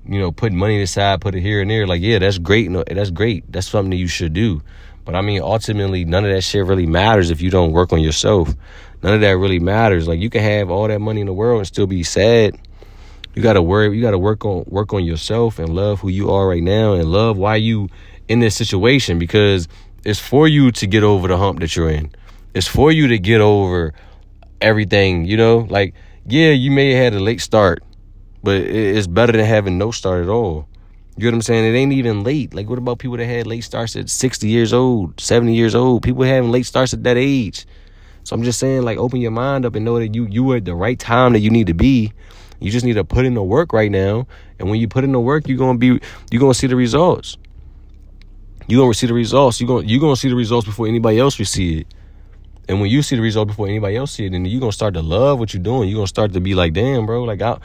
you 0.06 0.20
know, 0.20 0.32
put 0.32 0.52
money 0.52 0.82
aside, 0.82 1.22
put 1.22 1.36
it 1.36 1.42
here 1.42 1.62
and 1.62 1.70
there. 1.70 1.88
Like, 1.88 2.02
yeah, 2.02 2.20
that's 2.20 2.40
great. 2.40 2.70
No, 2.70 2.84
that's 2.86 3.12
great. 3.12 3.50
That's 3.52 3.70
something 3.70 3.92
that 3.92 3.98
you 3.98 4.08
should 4.08 4.34
do. 4.34 4.62
But 5.06 5.16
I 5.16 5.22
mean, 5.22 5.42
ultimately, 5.42 6.04
none 6.04 6.26
of 6.26 6.32
that 6.32 6.42
shit 6.42 6.66
really 6.66 6.86
matters 6.86 7.30
if 7.30 7.42
you 7.42 7.50
don't 7.50 7.72
work 7.72 7.94
on 7.94 8.02
yourself 8.02 8.54
none 9.04 9.14
of 9.14 9.22
that 9.22 9.38
really 9.38 9.60
matters. 9.60 10.08
Like 10.08 10.20
you 10.20 10.30
can 10.30 10.42
have 10.42 10.70
all 10.70 10.88
that 10.88 11.00
money 11.00 11.22
in 11.22 11.28
the 11.28 11.34
world 11.34 11.60
and 11.60 11.68
still 11.68 11.88
be 11.88 12.04
sad. 12.04 12.58
You 13.36 13.42
gotta 13.42 13.62
worry. 13.62 13.96
You 13.96 14.02
gotta 14.02 14.18
work 14.18 14.46
on 14.46 14.64
work 14.68 14.94
on 14.94 15.06
yourself 15.06 15.60
and 15.60 15.70
love 15.70 16.00
who 16.00 16.10
you 16.10 16.32
are 16.32 16.48
right 16.48 16.64
now 16.64 16.94
and 16.94 17.12
love 17.12 17.38
why 17.38 17.56
you 17.58 17.90
in 18.28 18.40
this 18.40 18.56
situation 18.56 19.20
because 19.20 19.68
it's 20.04 20.20
for 20.20 20.48
you 20.48 20.72
to 20.72 20.88
get 20.88 21.04
over 21.04 21.28
the 21.28 21.38
hump 21.38 21.60
that 21.60 21.76
you're 21.76 21.90
in. 21.90 22.12
It's 22.54 22.68
for 22.68 22.92
you 22.92 23.08
to 23.08 23.20
get 23.20 23.42
over 23.42 23.94
everything. 24.62 25.26
You 25.26 25.38
know, 25.38 25.68
like 25.70 25.94
yeah, 26.26 26.52
you 26.52 26.72
may 26.72 26.92
have 26.92 27.14
had 27.14 27.14
a 27.14 27.24
late 27.24 27.42
start, 27.42 27.84
but 28.44 28.56
it's 28.56 29.08
better 29.08 29.32
than 29.32 29.46
having 29.46 29.78
no 29.78 29.92
start 29.92 30.24
at 30.24 30.30
all. 30.30 30.68
You 31.16 31.24
know 31.24 31.30
what 31.30 31.36
I'm 31.38 31.42
saying? 31.42 31.74
It 31.74 31.78
ain't 31.78 31.94
even 31.94 32.24
late. 32.24 32.54
Like, 32.54 32.70
what 32.70 32.78
about 32.78 33.00
people 33.00 33.18
that 33.18 33.26
had 33.26 33.48
late 33.48 33.64
starts 33.64 33.96
at 33.96 34.08
60 34.08 34.48
years 34.48 34.72
old, 34.72 35.20
70 35.20 35.56
years 35.56 35.74
old? 35.74 36.04
People 36.04 36.24
having 36.24 36.52
late 36.52 36.68
starts 36.68 36.94
at 36.94 37.04
that 37.06 37.18
age. 37.18 37.66
So 38.28 38.36
I'm 38.36 38.44
just 38.44 38.60
saying, 38.60 38.82
like, 38.82 38.98
open 38.98 39.22
your 39.22 39.32
mind 39.32 39.66
up 39.66 39.74
and 39.76 39.86
know 39.86 39.98
that 40.00 40.14
you 40.14 40.28
you 40.30 40.52
are 40.52 40.58
at 40.58 40.66
the 40.66 40.76
right 40.76 41.00
time 41.00 41.32
that 41.32 41.40
you 41.40 41.50
need 41.50 41.68
to 41.68 41.74
be. 41.74 42.12
You 42.60 42.70
just 42.70 42.86
need 42.86 42.96
to 42.96 43.06
put 43.06 43.24
in 43.24 43.36
the 43.36 43.42
work 43.42 43.72
right 43.72 43.90
now. 43.90 44.28
And 44.60 44.70
when 44.70 44.82
you 44.82 44.90
put 44.90 45.06
in 45.06 45.14
the 45.14 45.20
work, 45.22 45.48
you're 45.48 45.58
gonna 45.58 45.78
be 45.78 46.02
you're 46.30 46.42
gonna 46.42 46.54
see 46.54 46.68
the 46.68 46.76
results. 46.76 47.38
You're 48.68 48.82
gonna 48.82 48.94
see 48.94 49.08
the 49.08 49.14
results. 49.14 49.62
You're 49.62 49.70
gonna 49.70 49.88
you're 49.88 50.02
gonna 50.02 50.18
see 50.18 50.28
the 50.28 50.36
results 50.36 50.68
before 50.68 50.88
anybody 50.88 51.20
else 51.20 51.38
see 51.38 51.80
it. 51.80 51.88
And 52.68 52.82
when 52.82 52.90
you 52.90 53.02
see 53.02 53.16
the 53.16 53.22
result 53.22 53.48
before 53.48 53.70
anybody 53.70 53.96
else 53.96 54.12
see 54.12 54.26
it, 54.26 54.32
then 54.32 54.44
you're 54.44 54.60
gonna 54.60 54.74
start 54.74 54.96
to 54.96 55.02
love 55.02 55.40
what 55.40 55.54
you're 55.54 55.64
doing. 55.64 55.88
You're 55.88 56.00
gonna 56.00 56.08
start 56.08 56.34
to 56.34 56.42
be 56.42 56.54
like, 56.54 56.74
damn, 56.74 57.06
bro, 57.06 57.24
like 57.24 57.42
I 57.42 57.58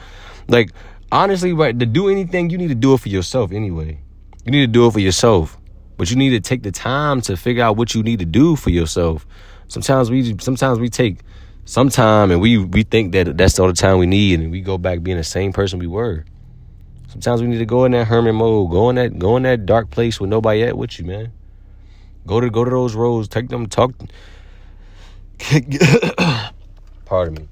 like 0.47 0.69
honestly, 1.11 1.51
right, 1.51 1.77
to 1.77 1.85
do 1.85 2.07
anything, 2.07 2.49
you 2.49 2.57
need 2.57 2.69
to 2.69 2.75
do 2.75 2.93
it 2.93 3.01
for 3.01 3.09
yourself 3.09 3.51
anyway. 3.51 3.99
You 4.45 4.51
need 4.53 4.61
to 4.61 4.71
do 4.71 4.87
it 4.87 4.93
for 4.93 5.01
yourself. 5.01 5.57
But 5.97 6.09
you 6.09 6.15
need 6.15 6.29
to 6.29 6.39
take 6.39 6.63
the 6.63 6.71
time 6.71 7.19
to 7.23 7.35
figure 7.35 7.63
out 7.63 7.75
what 7.75 7.93
you 7.93 8.01
need 8.01 8.19
to 8.19 8.25
do 8.25 8.55
for 8.55 8.69
yourself. 8.69 9.27
Sometimes 9.67 10.11
we 10.11 10.37
sometimes 10.39 10.79
we 10.79 10.89
take 10.89 11.19
some 11.65 11.89
time 11.89 12.31
and 12.31 12.41
we 12.41 12.57
we 12.57 12.83
think 12.83 13.11
that 13.13 13.37
that's 13.37 13.59
all 13.59 13.67
the 13.67 13.73
time 13.73 13.97
we 13.97 14.05
need, 14.05 14.39
and 14.39 14.51
we 14.51 14.61
go 14.61 14.77
back 14.77 15.01
being 15.03 15.17
the 15.17 15.23
same 15.23 15.53
person 15.53 15.79
we 15.79 15.87
were. 15.87 16.25
Sometimes 17.07 17.41
we 17.41 17.47
need 17.47 17.59
to 17.59 17.65
go 17.65 17.85
in 17.85 17.91
that 17.91 18.05
hermit 18.05 18.33
mode, 18.33 18.71
go 18.71 18.89
in 18.89 18.95
that 18.95 19.19
go 19.19 19.37
in 19.37 19.43
that 19.43 19.65
dark 19.65 19.91
place 19.91 20.19
with 20.19 20.29
nobody 20.29 20.63
at 20.63 20.77
with 20.77 20.97
you, 20.99 21.05
man. 21.05 21.31
Go 22.25 22.39
to 22.39 22.49
go 22.49 22.63
to 22.63 22.71
those 22.71 22.95
roads, 22.95 23.27
take 23.27 23.49
them, 23.49 23.67
talk. 23.67 23.91
Pardon 27.05 27.35
me. 27.35 27.47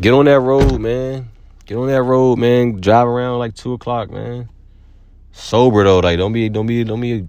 Get 0.00 0.14
on 0.14 0.24
that 0.24 0.40
road, 0.40 0.80
man. 0.80 1.28
Get 1.66 1.76
on 1.76 1.88
that 1.88 2.02
road, 2.02 2.38
man. 2.38 2.80
Drive 2.80 3.06
around 3.06 3.38
like 3.38 3.54
two 3.54 3.74
o'clock, 3.74 4.10
man. 4.10 4.48
Sober 5.32 5.84
though, 5.84 6.00
like 6.00 6.18
don't 6.18 6.32
be, 6.32 6.48
don't 6.48 6.66
be, 6.66 6.82
don't 6.82 7.00
be 7.00 7.28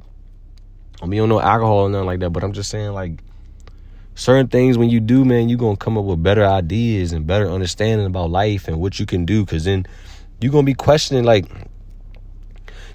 I 1.01 1.05
mean, 1.07 1.19
don't 1.19 1.29
know 1.29 1.41
alcohol 1.41 1.79
or 1.79 1.89
nothing 1.89 2.05
like 2.05 2.19
that, 2.19 2.29
but 2.29 2.43
I'm 2.43 2.53
just 2.53 2.69
saying, 2.69 2.91
like, 2.91 3.23
certain 4.13 4.47
things 4.47 4.77
when 4.77 4.89
you 4.89 4.99
do, 4.99 5.25
man, 5.25 5.49
you're 5.49 5.57
going 5.57 5.75
to 5.75 5.83
come 5.83 5.97
up 5.97 6.05
with 6.05 6.21
better 6.21 6.45
ideas 6.45 7.11
and 7.11 7.25
better 7.25 7.49
understanding 7.49 8.05
about 8.05 8.29
life 8.29 8.67
and 8.67 8.79
what 8.79 8.99
you 8.99 9.05
can 9.05 9.25
do. 9.25 9.43
Because 9.43 9.65
then 9.65 9.85
you're 10.39 10.51
going 10.51 10.65
to 10.65 10.69
be 10.69 10.75
questioning, 10.75 11.23
like, 11.23 11.45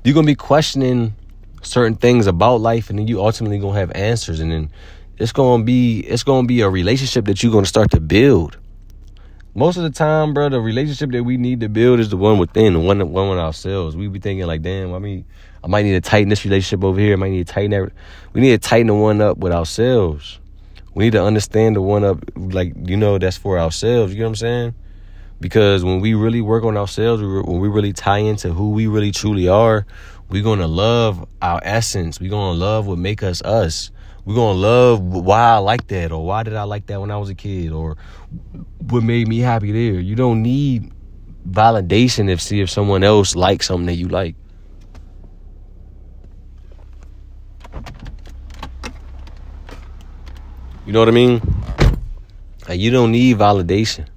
you're 0.04 0.14
going 0.14 0.26
to 0.26 0.30
be 0.30 0.36
questioning 0.36 1.14
certain 1.62 1.96
things 1.96 2.28
about 2.28 2.60
life, 2.60 2.90
and 2.90 2.98
then 2.98 3.08
you 3.08 3.20
ultimately 3.20 3.58
going 3.58 3.74
to 3.74 3.80
have 3.80 3.90
answers. 3.92 4.38
And 4.38 4.52
then 4.52 4.70
it's 5.18 5.32
going 5.32 5.62
to 5.62 5.64
be, 5.64 6.00
it's 6.00 6.22
going 6.22 6.44
to 6.44 6.46
be 6.46 6.60
a 6.60 6.68
relationship 6.68 7.24
that 7.24 7.42
you're 7.42 7.52
going 7.52 7.64
to 7.64 7.68
start 7.68 7.90
to 7.90 8.00
build. 8.00 8.56
Most 9.56 9.78
of 9.78 9.84
the 9.84 9.90
time, 9.90 10.34
bro, 10.34 10.50
the 10.50 10.60
relationship 10.60 11.12
that 11.12 11.24
we 11.24 11.38
need 11.38 11.60
to 11.60 11.70
build 11.70 11.98
is 11.98 12.10
the 12.10 12.18
one 12.18 12.36
within, 12.36 12.74
the 12.74 12.78
one, 12.78 12.98
one 13.10 13.30
with 13.30 13.38
ourselves. 13.38 13.96
We 13.96 14.06
be 14.06 14.18
thinking 14.18 14.46
like, 14.46 14.60
damn, 14.60 14.92
I 14.92 14.98
mean, 14.98 15.24
I 15.64 15.66
might 15.66 15.84
need 15.84 15.94
to 15.94 16.02
tighten 16.02 16.28
this 16.28 16.44
relationship 16.44 16.84
over 16.84 17.00
here. 17.00 17.14
I 17.14 17.16
might 17.16 17.30
need 17.30 17.46
to 17.46 17.52
tighten 17.54 17.70
that. 17.70 17.90
We 18.34 18.42
need 18.42 18.50
to 18.50 18.68
tighten 18.68 18.88
the 18.88 18.94
one 18.94 19.22
up 19.22 19.38
with 19.38 19.54
ourselves. 19.54 20.40
We 20.92 21.04
need 21.04 21.12
to 21.12 21.24
understand 21.24 21.74
the 21.74 21.80
one 21.80 22.04
up, 22.04 22.18
like, 22.36 22.74
you 22.84 22.98
know, 22.98 23.16
that's 23.16 23.38
for 23.38 23.58
ourselves. 23.58 24.12
You 24.12 24.18
know 24.18 24.26
what 24.26 24.30
I'm 24.32 24.36
saying? 24.36 24.74
Because 25.40 25.82
when 25.82 26.00
we 26.00 26.12
really 26.12 26.42
work 26.42 26.64
on 26.64 26.76
ourselves, 26.76 27.22
when 27.22 27.58
we 27.58 27.68
really 27.68 27.94
tie 27.94 28.18
into 28.18 28.52
who 28.52 28.72
we 28.72 28.86
really 28.88 29.10
truly 29.10 29.48
are, 29.48 29.86
we're 30.28 30.42
to 30.42 30.66
love 30.66 31.26
our 31.40 31.60
essence. 31.62 32.20
We're 32.20 32.28
to 32.28 32.36
love 32.36 32.86
what 32.86 32.98
make 32.98 33.22
us 33.22 33.40
us. 33.40 33.90
We're 34.26 34.34
to 34.34 34.40
love 34.40 35.00
why 35.02 35.52
I 35.52 35.58
like 35.58 35.86
that 35.86 36.10
or 36.10 36.26
why 36.26 36.42
did 36.42 36.54
I 36.54 36.64
like 36.64 36.86
that 36.86 37.00
when 37.00 37.12
I 37.12 37.16
was 37.16 37.30
a 37.30 37.34
kid 37.34 37.70
or 37.70 37.96
what 38.88 39.04
made 39.04 39.28
me 39.28 39.38
happy 39.38 39.70
there. 39.70 40.00
You 40.00 40.16
don't 40.16 40.42
need 40.42 40.92
validation 41.48 42.28
if 42.28 42.42
see 42.42 42.60
if 42.60 42.68
someone 42.68 43.04
else 43.04 43.36
likes 43.36 43.68
something 43.68 43.86
that 43.86 43.94
you 43.94 44.08
like. 44.08 44.34
You 50.84 50.92
know 50.92 50.98
what 50.98 51.08
I 51.08 51.12
mean? 51.12 51.40
Like 52.68 52.80
you 52.80 52.90
don't 52.90 53.12
need 53.12 53.38
validation. 53.38 54.08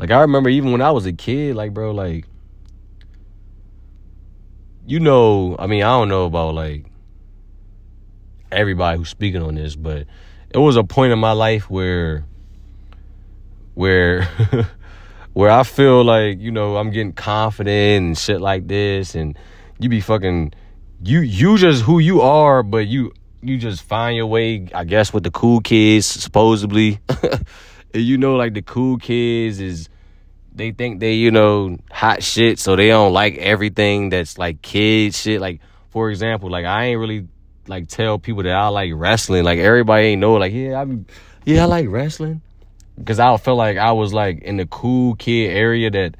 Like 0.00 0.10
I 0.10 0.22
remember 0.22 0.50
even 0.50 0.72
when 0.72 0.82
I 0.82 0.90
was 0.90 1.06
a 1.06 1.12
kid, 1.12 1.54
like 1.54 1.72
bro, 1.72 1.92
like 1.92 2.24
you 4.86 4.98
know, 4.98 5.54
I 5.56 5.68
mean, 5.68 5.84
I 5.84 5.90
don't 5.90 6.08
know 6.08 6.24
about 6.24 6.54
like 6.54 6.86
everybody 8.50 8.98
who's 8.98 9.08
speaking 9.08 9.42
on 9.42 9.54
this, 9.54 9.76
but 9.76 10.06
it 10.50 10.58
was 10.58 10.76
a 10.76 10.84
point 10.84 11.12
in 11.12 11.18
my 11.18 11.32
life 11.32 11.68
where 11.70 12.24
where 13.74 14.24
where 15.32 15.50
I 15.50 15.62
feel 15.62 16.04
like, 16.04 16.40
you 16.40 16.50
know, 16.50 16.76
I'm 16.76 16.90
getting 16.90 17.12
confident 17.12 18.06
and 18.06 18.18
shit 18.18 18.40
like 18.40 18.66
this 18.66 19.14
and 19.14 19.38
you 19.78 19.88
be 19.88 20.00
fucking 20.00 20.52
you 21.02 21.20
you 21.20 21.58
just 21.58 21.82
who 21.82 21.98
you 21.98 22.20
are, 22.22 22.62
but 22.62 22.86
you 22.86 23.12
you 23.40 23.56
just 23.56 23.82
find 23.82 24.16
your 24.16 24.26
way, 24.26 24.68
I 24.74 24.84
guess, 24.84 25.12
with 25.12 25.22
the 25.22 25.30
cool 25.30 25.60
kids, 25.60 26.06
supposedly. 26.06 27.00
And 27.94 28.02
you 28.02 28.18
know, 28.18 28.36
like 28.36 28.54
the 28.54 28.62
cool 28.62 28.98
kids 28.98 29.60
is 29.60 29.88
they 30.54 30.72
think 30.72 31.00
they, 31.00 31.14
you 31.14 31.30
know, 31.30 31.78
hot 31.90 32.22
shit, 32.22 32.58
so 32.58 32.76
they 32.76 32.88
don't 32.88 33.12
like 33.12 33.36
everything 33.38 34.10
that's 34.10 34.36
like 34.36 34.60
kid 34.60 35.14
shit. 35.14 35.40
Like, 35.40 35.60
for 35.90 36.10
example, 36.10 36.50
like 36.50 36.66
I 36.66 36.86
ain't 36.86 37.00
really 37.00 37.28
like 37.68 37.88
tell 37.88 38.18
people 38.18 38.42
that 38.42 38.54
I 38.54 38.68
like 38.68 38.92
wrestling. 38.94 39.44
Like 39.44 39.58
everybody 39.58 40.08
ain't 40.08 40.20
know, 40.20 40.34
like, 40.34 40.52
yeah, 40.52 40.80
I'm 40.80 41.06
yeah, 41.44 41.62
I 41.62 41.66
like 41.66 41.88
wrestling. 41.88 42.42
Cause 43.04 43.20
I 43.20 43.36
felt 43.36 43.56
like 43.56 43.76
I 43.76 43.92
was 43.92 44.12
like 44.12 44.40
in 44.42 44.56
the 44.56 44.66
cool 44.66 45.14
kid 45.14 45.52
area 45.52 45.88
that 45.90 46.16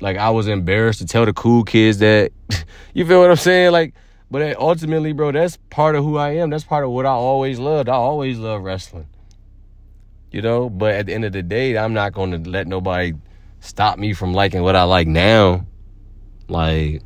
like 0.00 0.18
I 0.18 0.28
was 0.30 0.46
embarrassed 0.46 0.98
to 0.98 1.06
tell 1.06 1.24
the 1.24 1.32
cool 1.32 1.64
kids 1.64 1.98
that 1.98 2.32
you 2.94 3.06
feel 3.06 3.20
what 3.20 3.30
I'm 3.30 3.36
saying? 3.36 3.72
Like 3.72 3.94
but 4.30 4.58
ultimately, 4.58 5.12
bro, 5.12 5.32
that's 5.32 5.56
part 5.70 5.94
of 5.94 6.04
who 6.04 6.18
I 6.18 6.36
am. 6.36 6.50
That's 6.50 6.64
part 6.64 6.84
of 6.84 6.90
what 6.90 7.06
I 7.06 7.10
always 7.10 7.58
loved. 7.58 7.88
I 7.88 7.94
always 7.94 8.38
loved 8.38 8.64
wrestling. 8.64 9.08
You 10.30 10.42
know, 10.42 10.68
but 10.68 10.94
at 10.94 11.06
the 11.06 11.14
end 11.14 11.24
of 11.24 11.32
the 11.32 11.42
day, 11.42 11.78
I'm 11.78 11.94
not 11.94 12.12
going 12.12 12.32
to 12.32 12.50
let 12.50 12.66
nobody 12.66 13.14
stop 13.60 13.98
me 13.98 14.12
from 14.12 14.34
liking 14.34 14.62
what 14.62 14.76
I 14.76 14.82
like 14.82 15.08
now. 15.08 15.64
Like, 16.48 17.02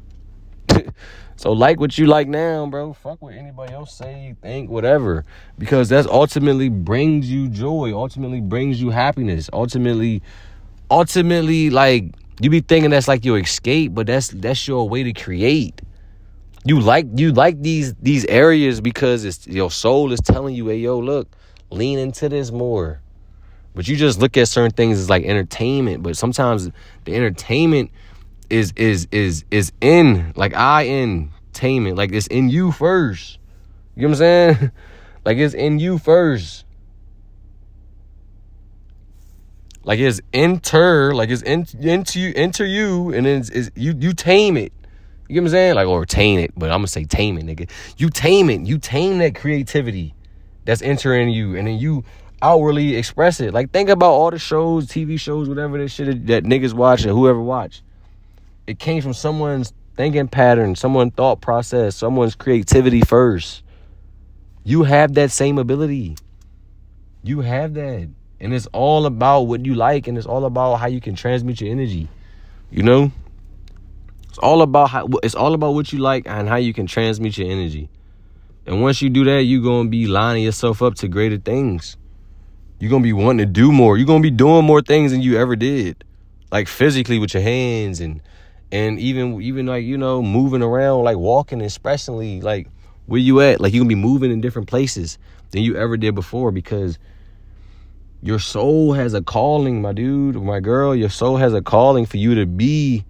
so 1.36 1.52
like 1.52 1.80
what 1.80 1.96
you 1.98 2.06
like 2.06 2.28
now, 2.28 2.66
bro. 2.66 2.92
Fuck 2.92 3.22
what 3.22 3.34
anybody 3.34 3.72
else 3.72 3.94
say, 3.94 4.36
think, 4.42 4.70
whatever. 4.70 5.24
Because 5.58 5.88
that's 5.88 6.06
ultimately 6.06 6.68
brings 6.68 7.30
you 7.30 7.48
joy, 7.48 7.92
ultimately 7.92 8.40
brings 8.40 8.80
you 8.80 8.90
happiness, 8.90 9.50
ultimately, 9.52 10.22
ultimately, 10.90 11.70
like, 11.70 12.14
you 12.40 12.50
be 12.50 12.60
thinking 12.60 12.90
that's 12.90 13.08
like 13.08 13.24
your 13.24 13.38
escape, 13.38 13.94
but 13.94 14.06
that's 14.06 14.28
that's 14.28 14.66
your 14.66 14.88
way 14.88 15.02
to 15.02 15.12
create 15.12 15.80
you 16.64 16.80
like 16.80 17.06
you 17.16 17.32
like 17.32 17.60
these 17.60 17.94
these 17.94 18.24
areas 18.26 18.80
because 18.80 19.24
it's 19.24 19.46
your 19.46 19.70
soul 19.70 20.12
is 20.12 20.20
telling 20.20 20.54
you, 20.54 20.68
hey 20.68 20.76
yo, 20.76 20.98
look, 20.98 21.28
lean 21.70 21.98
into 21.98 22.28
this 22.28 22.52
more. 22.52 23.00
But 23.74 23.88
you 23.88 23.96
just 23.96 24.20
look 24.20 24.36
at 24.36 24.48
certain 24.48 24.70
things 24.70 24.98
as 24.98 25.10
like 25.10 25.24
entertainment, 25.24 26.02
but 26.02 26.16
sometimes 26.16 26.70
the 27.04 27.14
entertainment 27.14 27.90
is 28.50 28.72
is 28.76 29.08
is 29.10 29.44
is 29.50 29.72
in 29.80 30.32
like 30.36 30.54
I 30.54 30.88
entertainment, 30.88 31.96
like 31.96 32.12
it's 32.12 32.26
in 32.26 32.48
you 32.48 32.72
first. 32.72 33.38
You 33.96 34.02
know 34.02 34.08
what 34.08 34.14
I'm 34.14 34.18
saying? 34.18 34.72
like 35.24 35.38
it's 35.38 35.54
in 35.54 35.78
you 35.78 35.98
first. 35.98 36.64
Like 39.84 39.98
it's 39.98 40.20
enter, 40.32 41.12
like 41.12 41.30
it's 41.30 41.42
in, 41.42 41.66
into 41.80 42.20
you, 42.20 42.32
enter 42.36 42.64
you, 42.64 43.12
and 43.12 43.26
then 43.26 43.40
it's, 43.40 43.48
it's 43.50 43.70
you 43.74 43.94
you 43.98 44.12
tame 44.12 44.56
it. 44.56 44.72
You 45.28 45.34
get 45.34 45.40
what 45.40 45.48
I'm 45.48 45.52
saying? 45.52 45.74
Like, 45.74 45.88
or 45.88 46.04
tame 46.06 46.38
it, 46.38 46.52
but 46.56 46.66
I'm 46.70 46.78
gonna 46.78 46.88
say 46.88 47.04
tame 47.04 47.38
it, 47.38 47.46
nigga. 47.46 47.70
You 47.96 48.10
tame 48.10 48.50
it. 48.50 48.60
You 48.60 48.78
tame 48.78 49.18
that 49.18 49.34
creativity 49.34 50.14
that's 50.64 50.82
entering 50.82 51.30
you, 51.30 51.56
and 51.56 51.66
then 51.66 51.78
you 51.78 52.04
outwardly 52.42 52.96
express 52.96 53.40
it. 53.40 53.54
Like, 53.54 53.70
think 53.70 53.88
about 53.88 54.12
all 54.12 54.30
the 54.30 54.38
shows, 54.38 54.86
TV 54.86 55.18
shows, 55.18 55.48
whatever 55.48 55.78
that 55.78 55.88
shit 55.88 56.26
that 56.26 56.44
niggas 56.44 56.74
watch 56.74 57.02
and 57.02 57.10
whoever 57.12 57.40
watch. 57.40 57.82
It 58.72 58.78
came 58.78 59.02
from 59.02 59.12
someone's 59.12 59.74
thinking 59.96 60.28
pattern, 60.28 60.76
someone's 60.76 61.12
thought 61.12 61.42
process, 61.42 61.94
someone's 61.94 62.34
creativity 62.34 63.02
first. 63.02 63.62
You 64.64 64.84
have 64.84 65.12
that 65.12 65.30
same 65.30 65.58
ability. 65.58 66.16
You 67.22 67.40
have 67.40 67.74
that. 67.74 68.08
And 68.40 68.54
it's 68.54 68.66
all 68.72 69.04
about 69.04 69.42
what 69.42 69.66
you 69.66 69.74
like, 69.74 70.06
and 70.06 70.16
it's 70.16 70.26
all 70.26 70.46
about 70.46 70.76
how 70.76 70.86
you 70.86 71.02
can 71.02 71.14
transmit 71.14 71.60
your 71.60 71.70
energy. 71.70 72.08
You 72.70 72.82
know? 72.82 73.12
It's 74.30 74.38
all 74.38 74.62
about 74.62 74.88
how 74.88 75.06
it's 75.22 75.34
all 75.34 75.52
about 75.52 75.74
what 75.74 75.92
you 75.92 75.98
like 75.98 76.26
and 76.26 76.48
how 76.48 76.56
you 76.56 76.72
can 76.72 76.86
transmit 76.86 77.36
your 77.36 77.50
energy. 77.50 77.90
And 78.64 78.80
once 78.80 79.02
you 79.02 79.10
do 79.10 79.22
that, 79.24 79.42
you're 79.42 79.62
gonna 79.62 79.90
be 79.90 80.06
lining 80.06 80.44
yourself 80.44 80.80
up 80.80 80.94
to 80.94 81.08
greater 81.08 81.36
things. 81.36 81.98
You're 82.80 82.90
gonna 82.90 83.02
be 83.02 83.12
wanting 83.12 83.46
to 83.46 83.52
do 83.52 83.70
more. 83.70 83.98
You're 83.98 84.06
gonna 84.06 84.22
be 84.22 84.30
doing 84.30 84.64
more 84.64 84.80
things 84.80 85.12
than 85.12 85.20
you 85.20 85.36
ever 85.36 85.56
did. 85.56 86.04
Like 86.50 86.68
physically 86.68 87.18
with 87.18 87.34
your 87.34 87.42
hands 87.42 88.00
and 88.00 88.22
and 88.72 88.98
even 88.98 89.40
even 89.42 89.66
like, 89.66 89.84
you 89.84 89.98
know, 89.98 90.22
moving 90.22 90.62
around, 90.62 91.04
like 91.04 91.18
walking 91.18 91.60
expressively, 91.60 92.40
like 92.40 92.68
where 93.06 93.20
you 93.20 93.40
at? 93.40 93.60
Like 93.60 93.72
you're 93.72 93.82
gonna 93.82 93.88
be 93.88 93.94
moving 93.94 94.32
in 94.32 94.40
different 94.40 94.66
places 94.66 95.18
than 95.50 95.62
you 95.62 95.76
ever 95.76 95.96
did 95.96 96.14
before 96.14 96.50
because 96.50 96.98
your 98.22 98.38
soul 98.38 98.94
has 98.94 99.14
a 99.14 99.22
calling, 99.22 99.82
my 99.82 99.92
dude, 99.92 100.36
my 100.42 100.60
girl. 100.60 100.94
Your 100.94 101.10
soul 101.10 101.36
has 101.36 101.52
a 101.52 101.60
calling 101.60 102.06
for 102.06 102.16
you 102.16 102.36
to 102.36 102.46
be 102.46 103.04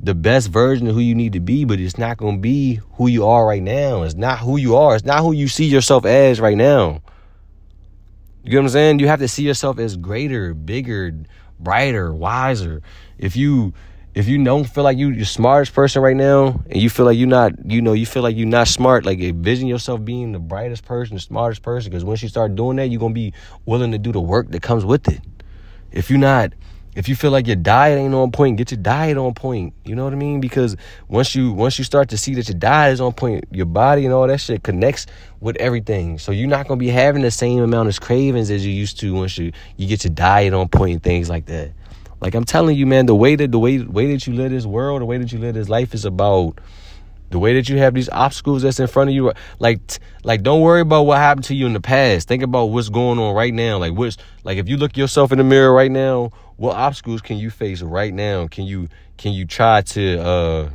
the 0.00 0.14
best 0.14 0.48
version 0.48 0.86
of 0.86 0.94
who 0.94 1.00
you 1.00 1.14
need 1.14 1.34
to 1.34 1.40
be, 1.40 1.64
but 1.64 1.80
it's 1.80 1.98
not 1.98 2.16
going 2.16 2.36
to 2.36 2.40
be 2.40 2.80
who 2.94 3.06
you 3.06 3.26
are 3.26 3.46
right 3.46 3.62
now. 3.62 4.02
It's 4.02 4.14
not 4.14 4.38
who 4.38 4.56
you 4.56 4.76
are. 4.76 4.94
It's 4.94 5.04
not 5.04 5.20
who 5.20 5.32
you 5.32 5.48
see 5.48 5.66
yourself 5.66 6.04
as 6.04 6.40
right 6.40 6.56
now. 6.56 7.02
You 8.42 8.50
get 8.50 8.58
what 8.58 8.64
I'm 8.64 8.68
saying? 8.70 8.98
You 9.00 9.08
have 9.08 9.20
to 9.20 9.28
see 9.28 9.42
yourself 9.42 9.78
as 9.78 9.96
greater, 9.96 10.54
bigger, 10.54 11.12
brighter, 11.58 12.12
wiser. 12.12 12.82
If 13.18 13.36
you 13.36 13.72
if 14.14 14.28
you 14.28 14.42
don't 14.44 14.64
feel 14.64 14.84
like 14.84 14.96
you 14.96 15.14
the 15.14 15.24
smartest 15.24 15.74
person 15.74 16.00
right 16.00 16.16
now 16.16 16.62
and 16.70 16.80
you 16.80 16.88
feel 16.88 17.04
like 17.04 17.18
you're 17.18 17.26
not, 17.26 17.52
you 17.64 17.82
know, 17.82 17.92
you 17.92 18.06
feel 18.06 18.22
like 18.22 18.36
you're 18.36 18.46
not 18.46 18.68
smart, 18.68 19.04
like 19.04 19.18
envision 19.18 19.66
yourself 19.66 20.04
being 20.04 20.32
the 20.32 20.38
brightest 20.38 20.84
person, 20.84 21.16
the 21.16 21.20
smartest 21.20 21.62
person, 21.62 21.90
because 21.90 22.04
once 22.04 22.22
you 22.22 22.28
start 22.28 22.54
doing 22.54 22.76
that, 22.76 22.90
you're 22.90 23.00
gonna 23.00 23.14
be 23.14 23.32
willing 23.66 23.90
to 23.92 23.98
do 23.98 24.12
the 24.12 24.20
work 24.20 24.50
that 24.50 24.62
comes 24.62 24.84
with 24.84 25.08
it. 25.08 25.20
If 25.90 26.10
you're 26.10 26.18
not 26.18 26.52
if 26.94 27.08
you 27.08 27.16
feel 27.16 27.32
like 27.32 27.46
your 27.46 27.56
diet 27.56 27.98
ain't 27.98 28.14
on 28.14 28.30
point, 28.30 28.56
get 28.56 28.70
your 28.70 28.80
diet 28.80 29.16
on 29.16 29.34
point. 29.34 29.74
You 29.84 29.96
know 29.96 30.04
what 30.04 30.12
I 30.12 30.16
mean? 30.16 30.40
Because 30.40 30.76
once 31.08 31.34
you 31.34 31.52
once 31.52 31.76
you 31.76 31.84
start 31.84 32.08
to 32.10 32.16
see 32.16 32.34
that 32.34 32.48
your 32.48 32.58
diet 32.58 32.92
is 32.92 33.00
on 33.00 33.12
point, 33.12 33.44
your 33.50 33.66
body 33.66 34.04
and 34.04 34.14
all 34.14 34.26
that 34.28 34.38
shit 34.38 34.62
connects 34.62 35.06
with 35.40 35.56
everything. 35.56 36.18
So 36.18 36.30
you're 36.30 36.48
not 36.48 36.68
gonna 36.68 36.78
be 36.78 36.88
having 36.88 37.22
the 37.22 37.32
same 37.32 37.62
amount 37.62 37.88
of 37.88 38.00
cravings 38.00 38.50
as 38.50 38.64
you 38.64 38.72
used 38.72 39.00
to 39.00 39.12
once 39.12 39.36
you 39.36 39.52
you 39.76 39.88
get 39.88 40.04
your 40.04 40.14
diet 40.14 40.54
on 40.54 40.68
point 40.68 40.92
and 40.92 41.02
things 41.02 41.28
like 41.28 41.46
that. 41.46 41.72
Like 42.24 42.34
I'm 42.34 42.44
telling 42.44 42.76
you, 42.76 42.86
man, 42.86 43.06
the 43.06 43.14
way 43.14 43.36
that 43.36 43.52
the 43.52 43.58
way 43.60 43.78
way 43.78 44.10
that 44.12 44.26
you 44.26 44.32
live 44.32 44.50
this 44.50 44.66
world, 44.66 45.00
the 45.00 45.06
way 45.06 45.18
that 45.18 45.32
you 45.32 45.38
live 45.38 45.54
this 45.54 45.68
life 45.68 45.94
is 45.94 46.04
about 46.04 46.58
the 47.30 47.38
way 47.38 47.54
that 47.54 47.68
you 47.68 47.78
have 47.78 47.94
these 47.94 48.08
obstacles 48.10 48.62
that's 48.62 48.78
in 48.78 48.86
front 48.86 49.10
of 49.10 49.14
you 49.14 49.32
like 49.58 49.80
like 50.22 50.42
don't 50.42 50.60
worry 50.60 50.82
about 50.82 51.02
what 51.02 51.18
happened 51.18 51.44
to 51.44 51.54
you 51.54 51.66
in 51.66 51.72
the 51.72 51.80
past 51.80 52.28
think 52.28 52.44
about 52.44 52.66
what's 52.66 52.90
going 52.90 53.18
on 53.18 53.34
right 53.34 53.52
now 53.52 53.76
like 53.76 53.92
what's 53.92 54.18
like 54.44 54.56
if 54.56 54.68
you 54.68 54.76
look 54.76 54.96
yourself 54.96 55.32
in 55.32 55.38
the 55.38 55.42
mirror 55.42 55.72
right 55.72 55.90
now 55.90 56.30
what 56.56 56.76
obstacles 56.76 57.20
can 57.20 57.36
you 57.38 57.50
face 57.50 57.82
right 57.82 58.12
now? 58.12 58.46
Can 58.46 58.64
you 58.64 58.88
can 59.16 59.32
you 59.32 59.44
try 59.44 59.82
to 59.82 60.20
uh 60.20 60.70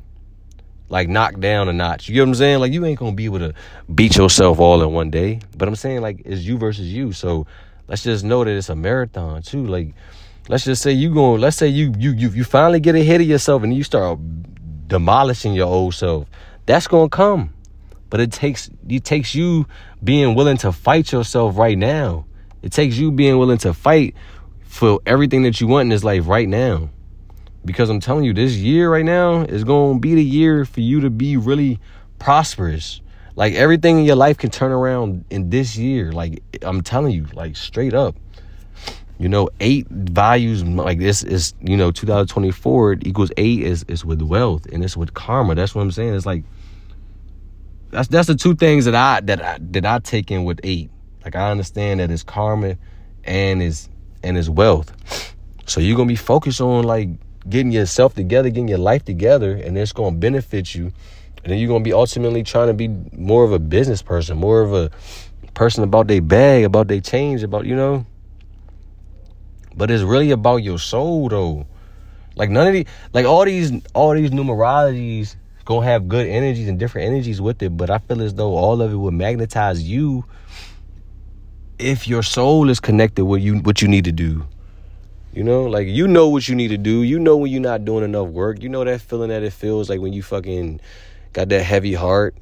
like 0.89 1.07
knock 1.07 1.39
down 1.39 1.69
a 1.69 1.73
notch? 1.73 2.07
You 2.07 2.15
get 2.15 2.21
what 2.21 2.29
I'm 2.29 2.35
saying? 2.35 2.59
Like 2.59 2.73
you 2.73 2.85
ain't 2.85 2.99
gonna 2.99 3.13
be 3.13 3.25
able 3.25 3.39
to 3.39 3.53
beat 3.93 4.17
yourself 4.17 4.59
all 4.59 4.81
in 4.81 4.91
one 4.91 5.09
day. 5.09 5.39
But 5.57 5.67
I'm 5.67 5.75
saying 5.75 6.01
like 6.01 6.21
it's 6.25 6.41
you 6.41 6.57
versus 6.57 6.91
you. 6.91 7.13
So 7.13 7.47
let's 7.87 8.03
just 8.03 8.23
know 8.23 8.43
that 8.43 8.51
it's 8.51 8.69
a 8.69 8.75
marathon 8.75 9.41
too. 9.41 9.65
Like 9.65 9.93
let's 10.47 10.63
just 10.63 10.81
say 10.81 10.91
you 10.91 11.13
going 11.13 11.41
let's 11.41 11.57
say 11.57 11.67
you 11.67 11.93
you 11.97 12.11
you 12.11 12.29
you 12.29 12.43
finally 12.43 12.79
get 12.79 12.95
ahead 12.95 13.21
of 13.21 13.27
yourself 13.27 13.63
and 13.63 13.73
you 13.73 13.83
start 13.83 14.19
demolishing 14.87 15.53
your 15.53 15.67
old 15.67 15.93
self. 15.93 16.27
That's 16.65 16.87
gonna 16.87 17.09
come. 17.09 17.53
But 18.09 18.19
it 18.19 18.31
takes 18.31 18.69
it 18.87 19.03
takes 19.05 19.33
you 19.33 19.67
being 20.03 20.35
willing 20.35 20.57
to 20.57 20.71
fight 20.71 21.11
yourself 21.11 21.57
right 21.57 21.77
now. 21.77 22.25
It 22.61 22.73
takes 22.73 22.97
you 22.97 23.11
being 23.11 23.37
willing 23.37 23.59
to 23.59 23.73
fight 23.73 24.15
for 24.63 24.99
everything 25.05 25.43
that 25.43 25.61
you 25.61 25.67
want 25.67 25.83
in 25.83 25.89
this 25.89 26.03
life 26.03 26.27
right 26.27 26.49
now. 26.49 26.89
Because 27.63 27.89
I'm 27.89 27.99
telling 27.99 28.23
you, 28.23 28.33
this 28.33 28.55
year 28.55 28.91
right 28.91 29.05
now 29.05 29.41
is 29.41 29.63
to 29.63 29.99
be 29.99 30.15
the 30.15 30.23
year 30.23 30.65
for 30.65 30.81
you 30.81 31.01
to 31.01 31.09
be 31.09 31.37
really 31.37 31.79
prosperous. 32.17 33.01
Like 33.35 33.53
everything 33.53 33.99
in 33.99 34.05
your 34.05 34.15
life 34.15 34.37
can 34.37 34.49
turn 34.49 34.71
around 34.71 35.25
in 35.29 35.49
this 35.49 35.77
year. 35.77 36.11
Like 36.11 36.41
I'm 36.61 36.81
telling 36.81 37.13
you, 37.13 37.25
like 37.33 37.55
straight 37.55 37.93
up. 37.93 38.15
You 39.19 39.27
know, 39.27 39.49
eight 39.59 39.85
values 39.89 40.63
like 40.63 40.97
this 40.97 41.23
is, 41.23 41.53
you 41.61 41.75
know, 41.75 41.91
2024 41.91 42.99
equals 43.01 43.31
eight 43.35 43.61
is 43.61 43.83
is 43.89 44.05
with 44.05 44.21
wealth 44.21 44.65
and 44.67 44.83
it's 44.83 44.95
with 44.95 45.13
karma. 45.13 45.55
That's 45.55 45.75
what 45.75 45.81
I'm 45.81 45.91
saying. 45.91 46.15
It's 46.15 46.25
like 46.25 46.45
that's 47.91 48.07
that's 48.07 48.27
the 48.27 48.35
two 48.35 48.55
things 48.55 48.85
that 48.85 48.95
I 48.95 49.19
that 49.21 49.43
I 49.43 49.57
that 49.71 49.85
I 49.85 49.99
take 49.99 50.31
in 50.31 50.45
with 50.45 50.61
eight. 50.63 50.89
Like 51.25 51.35
I 51.35 51.51
understand 51.51 51.99
that 51.99 52.09
it's 52.09 52.23
karma 52.23 52.77
and 53.25 53.61
is 53.61 53.89
and 54.23 54.37
his 54.37 54.49
wealth. 54.49 54.93
So 55.65 55.81
you're 55.81 55.97
gonna 55.97 56.07
be 56.07 56.15
focused 56.15 56.61
on 56.61 56.85
like 56.85 57.09
getting 57.49 57.73
yourself 57.73 58.15
together, 58.15 58.49
getting 58.49 58.69
your 58.69 58.77
life 58.77 59.03
together, 59.03 59.51
and 59.51 59.77
it's 59.77 59.91
gonna 59.91 60.15
benefit 60.15 60.73
you. 60.73 60.93
And 61.43 61.51
then 61.51 61.59
you're 61.59 61.67
gonna 61.67 61.83
be 61.83 61.93
ultimately 61.93 62.43
trying 62.43 62.67
to 62.67 62.73
be 62.73 62.87
more 63.11 63.43
of 63.43 63.51
a 63.51 63.59
business 63.59 64.01
person, 64.01 64.37
more 64.37 64.61
of 64.61 64.73
a 64.73 64.89
person 65.53 65.83
about 65.83 66.07
their 66.07 66.21
bag, 66.21 66.63
about 66.63 66.87
their 66.87 67.01
change, 67.01 67.43
about 67.43 67.65
you 67.65 67.75
know. 67.75 68.05
But 69.75 69.91
it's 69.91 70.03
really 70.03 70.31
about 70.31 70.57
your 70.57 70.79
soul 70.79 71.29
though. 71.29 71.67
Like 72.35 72.49
none 72.49 72.67
of 72.67 72.73
these 72.73 72.85
like 73.13 73.25
all 73.25 73.45
these 73.45 73.71
all 73.93 74.13
these 74.13 74.31
numerologies 74.31 75.35
gonna 75.65 75.85
have 75.85 76.07
good 76.07 76.25
energies 76.27 76.67
and 76.67 76.79
different 76.79 77.07
energies 77.07 77.39
with 77.39 77.61
it. 77.61 77.77
But 77.77 77.89
I 77.89 77.99
feel 77.99 78.21
as 78.21 78.33
though 78.33 78.55
all 78.55 78.81
of 78.81 78.91
it 78.91 78.95
will 78.95 79.11
magnetize 79.11 79.83
you 79.83 80.25
if 81.77 82.07
your 82.07 82.23
soul 82.23 82.69
is 82.69 82.79
connected 82.79 83.25
with 83.25 83.41
you 83.41 83.59
what 83.59 83.81
you 83.81 83.87
need 83.87 84.05
to 84.05 84.11
do. 84.11 84.45
You 85.31 85.43
know, 85.43 85.63
like 85.63 85.87
you 85.87 86.07
know 86.07 86.27
what 86.27 86.47
you 86.47 86.55
need 86.55 86.69
to 86.69 86.77
do. 86.77 87.03
You 87.03 87.19
know 87.19 87.37
when 87.37 87.51
you're 87.51 87.61
not 87.61 87.85
doing 87.85 88.03
enough 88.03 88.29
work. 88.29 88.63
You 88.63 88.69
know 88.69 88.83
that 88.83 88.99
feeling 89.01 89.29
that 89.29 89.43
it 89.43 89.53
feels 89.53 89.89
like 89.89 90.01
when 90.01 90.11
you 90.11 90.23
fucking 90.23 90.81
got 91.33 91.49
that 91.49 91.63
heavy 91.63 91.93
heart. 91.93 92.35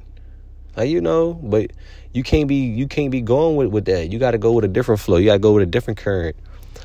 Like 0.76 0.88
you 0.88 1.00
know, 1.00 1.34
but 1.34 1.72
you 2.12 2.22
can't 2.22 2.48
be 2.48 2.54
you 2.54 2.88
can't 2.88 3.10
be 3.10 3.20
going 3.20 3.56
with, 3.56 3.68
with 3.68 3.84
that. 3.86 4.10
You 4.10 4.18
gotta 4.18 4.38
go 4.38 4.52
with 4.52 4.64
a 4.64 4.68
different 4.68 5.00
flow. 5.00 5.18
You 5.18 5.26
gotta 5.26 5.38
go 5.38 5.52
with 5.52 5.64
a 5.64 5.66
different 5.66 5.98
current. 5.98 6.36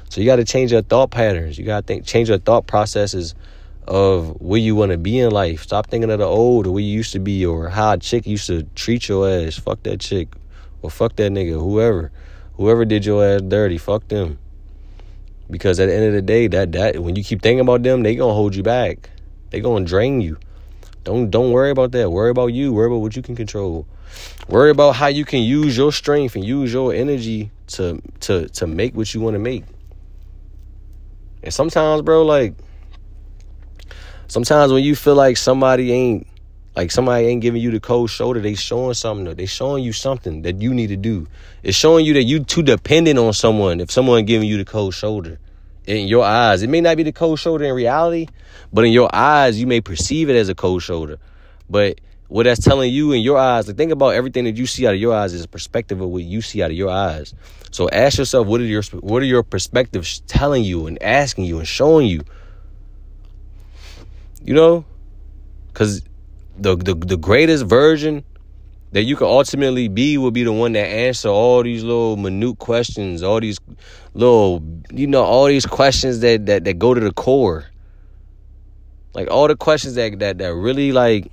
So 0.09 0.21
you 0.21 0.27
gotta 0.27 0.45
change 0.45 0.71
your 0.71 0.81
thought 0.81 1.11
patterns. 1.11 1.57
You 1.57 1.65
gotta 1.65 1.85
think 1.85 2.05
change 2.05 2.29
your 2.29 2.37
thought 2.37 2.67
processes 2.67 3.35
of 3.87 4.39
where 4.41 4.59
you 4.59 4.75
wanna 4.75 4.97
be 4.97 5.19
in 5.19 5.31
life. 5.31 5.63
Stop 5.63 5.87
thinking 5.87 6.11
of 6.11 6.19
the 6.19 6.25
old 6.25 6.67
or 6.67 6.71
where 6.71 6.83
you 6.83 6.91
used 6.91 7.13
to 7.13 7.19
be 7.19 7.45
or 7.45 7.69
how 7.69 7.93
a 7.93 7.97
chick 7.97 8.25
used 8.25 8.47
to 8.47 8.63
treat 8.75 9.07
your 9.07 9.29
ass. 9.29 9.57
Fuck 9.57 9.83
that 9.83 9.99
chick. 9.99 10.29
Or 10.81 10.91
fuck 10.91 11.15
that 11.15 11.31
nigga, 11.31 11.59
whoever. 11.59 12.11
Whoever 12.55 12.85
did 12.85 13.05
your 13.05 13.25
ass 13.25 13.41
dirty, 13.41 13.77
fuck 13.77 14.07
them. 14.09 14.37
Because 15.49 15.79
at 15.79 15.87
the 15.87 15.95
end 15.95 16.05
of 16.05 16.13
the 16.13 16.21
day, 16.21 16.47
that 16.47 16.71
that 16.73 16.99
when 17.01 17.15
you 17.15 17.23
keep 17.23 17.41
thinking 17.41 17.61
about 17.61 17.83
them, 17.83 18.03
they 18.03 18.15
gonna 18.15 18.33
hold 18.33 18.55
you 18.55 18.63
back. 18.63 19.09
They 19.49 19.59
gonna 19.59 19.85
drain 19.85 20.21
you. 20.21 20.37
Don't 21.03 21.29
don't 21.29 21.51
worry 21.51 21.69
about 21.69 21.91
that. 21.91 22.11
Worry 22.11 22.29
about 22.29 22.47
you. 22.47 22.73
Worry 22.73 22.87
about 22.87 23.01
what 23.01 23.15
you 23.15 23.21
can 23.21 23.35
control. 23.35 23.85
Worry 24.47 24.71
about 24.71 24.95
how 24.95 25.07
you 25.07 25.25
can 25.25 25.41
use 25.41 25.75
your 25.75 25.91
strength 25.91 26.35
and 26.35 26.45
use 26.45 26.71
your 26.71 26.93
energy 26.93 27.51
to 27.67 28.01
to 28.21 28.47
to 28.49 28.67
make 28.67 28.95
what 28.95 29.13
you 29.13 29.21
want 29.21 29.35
to 29.35 29.39
make. 29.39 29.63
And 31.43 31.53
sometimes, 31.53 32.01
bro, 32.01 32.23
like 32.23 32.55
sometimes 34.27 34.71
when 34.71 34.83
you 34.83 34.95
feel 34.95 35.15
like 35.15 35.37
somebody 35.37 35.91
ain't 35.91 36.27
like 36.75 36.89
somebody 36.89 37.27
ain't 37.27 37.41
giving 37.41 37.61
you 37.61 37.71
the 37.71 37.79
cold 37.79 38.09
shoulder, 38.09 38.39
they 38.39 38.55
showing 38.55 38.95
something. 38.95 39.35
They 39.35 39.45
showing 39.45 39.83
you 39.83 39.93
something 39.93 40.41
that 40.41 40.61
you 40.61 40.73
need 40.73 40.87
to 40.87 40.97
do. 40.97 41.27
It's 41.61 41.77
showing 41.77 42.05
you 42.05 42.13
that 42.13 42.23
you 42.23 42.43
too 42.43 42.63
dependent 42.63 43.19
on 43.19 43.33
someone. 43.33 43.79
If 43.79 43.91
someone 43.91 44.25
giving 44.25 44.47
you 44.47 44.57
the 44.57 44.65
cold 44.65 44.95
shoulder, 44.95 45.39
in 45.85 46.07
your 46.07 46.23
eyes, 46.23 46.63
it 46.63 46.69
may 46.69 46.81
not 46.81 46.97
be 46.97 47.03
the 47.03 47.11
cold 47.11 47.39
shoulder 47.39 47.65
in 47.65 47.73
reality, 47.73 48.27
but 48.71 48.85
in 48.85 48.91
your 48.91 49.13
eyes, 49.13 49.59
you 49.59 49.67
may 49.67 49.81
perceive 49.81 50.29
it 50.29 50.35
as 50.35 50.49
a 50.49 50.55
cold 50.55 50.81
shoulder. 50.81 51.17
But 51.69 51.99
what 52.33 52.45
that's 52.45 52.65
telling 52.65 52.91
you 52.91 53.11
in 53.11 53.21
your 53.21 53.37
eyes, 53.37 53.67
like 53.67 53.77
think 53.77 53.91
about 53.91 54.15
everything 54.15 54.45
that 54.45 54.57
you 54.57 54.65
see 54.65 54.87
out 54.87 54.95
of 54.95 54.99
your 54.99 55.13
eyes 55.13 55.33
is 55.33 55.43
a 55.43 55.47
perspective 55.47 56.01
of 56.01 56.09
what 56.09 56.23
you 56.23 56.41
see 56.41 56.63
out 56.63 56.71
of 56.71 56.75
your 56.75 56.89
eyes. 56.89 57.35
So 57.69 57.87
ask 57.91 58.17
yourself, 58.17 58.47
what 58.47 58.59
are 58.59 58.63
your 58.63 58.81
what 59.01 59.21
are 59.21 59.27
your 59.27 59.43
perspectives 59.43 60.21
telling 60.21 60.63
you 60.63 60.87
and 60.87 61.01
asking 61.03 61.45
you 61.45 61.59
and 61.59 61.67
showing 61.67 62.07
you? 62.07 62.21
You 64.43 64.55
know, 64.55 64.83
because 65.67 66.01
the, 66.57 66.75
the 66.75 66.95
the 66.95 67.17
greatest 67.17 67.67
version 67.67 68.23
that 68.93 69.03
you 69.03 69.15
can 69.15 69.27
ultimately 69.27 69.87
be 69.87 70.17
will 70.17 70.31
be 70.31 70.43
the 70.43 70.53
one 70.53 70.71
that 70.71 70.87
answer 70.87 71.29
all 71.29 71.61
these 71.61 71.83
little 71.83 72.17
minute 72.17 72.57
questions, 72.57 73.21
all 73.21 73.41
these 73.41 73.59
little 74.15 74.63
you 74.91 75.05
know, 75.05 75.23
all 75.23 75.45
these 75.45 75.67
questions 75.67 76.21
that 76.21 76.47
that, 76.47 76.63
that 76.63 76.79
go 76.79 76.95
to 76.95 76.99
the 76.99 77.13
core. 77.13 77.65
Like 79.13 79.29
all 79.29 79.47
the 79.47 79.55
questions 79.55 79.93
that 79.93 80.17
that, 80.17 80.39
that 80.39 80.55
really 80.55 80.91
like 80.91 81.31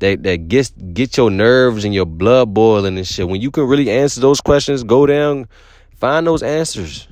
that 0.00 0.22
that 0.22 0.48
gets 0.48 0.70
get 0.70 1.16
your 1.16 1.30
nerves 1.30 1.84
and 1.84 1.94
your 1.94 2.06
blood 2.06 2.54
boiling 2.54 2.96
and 2.96 3.06
shit. 3.06 3.28
When 3.28 3.40
you 3.40 3.50
can 3.50 3.64
really 3.64 3.90
answer 3.90 4.20
those 4.20 4.40
questions, 4.40 4.84
go 4.84 5.06
down, 5.06 5.48
find 5.96 6.26
those 6.26 6.42
answers. 6.42 7.08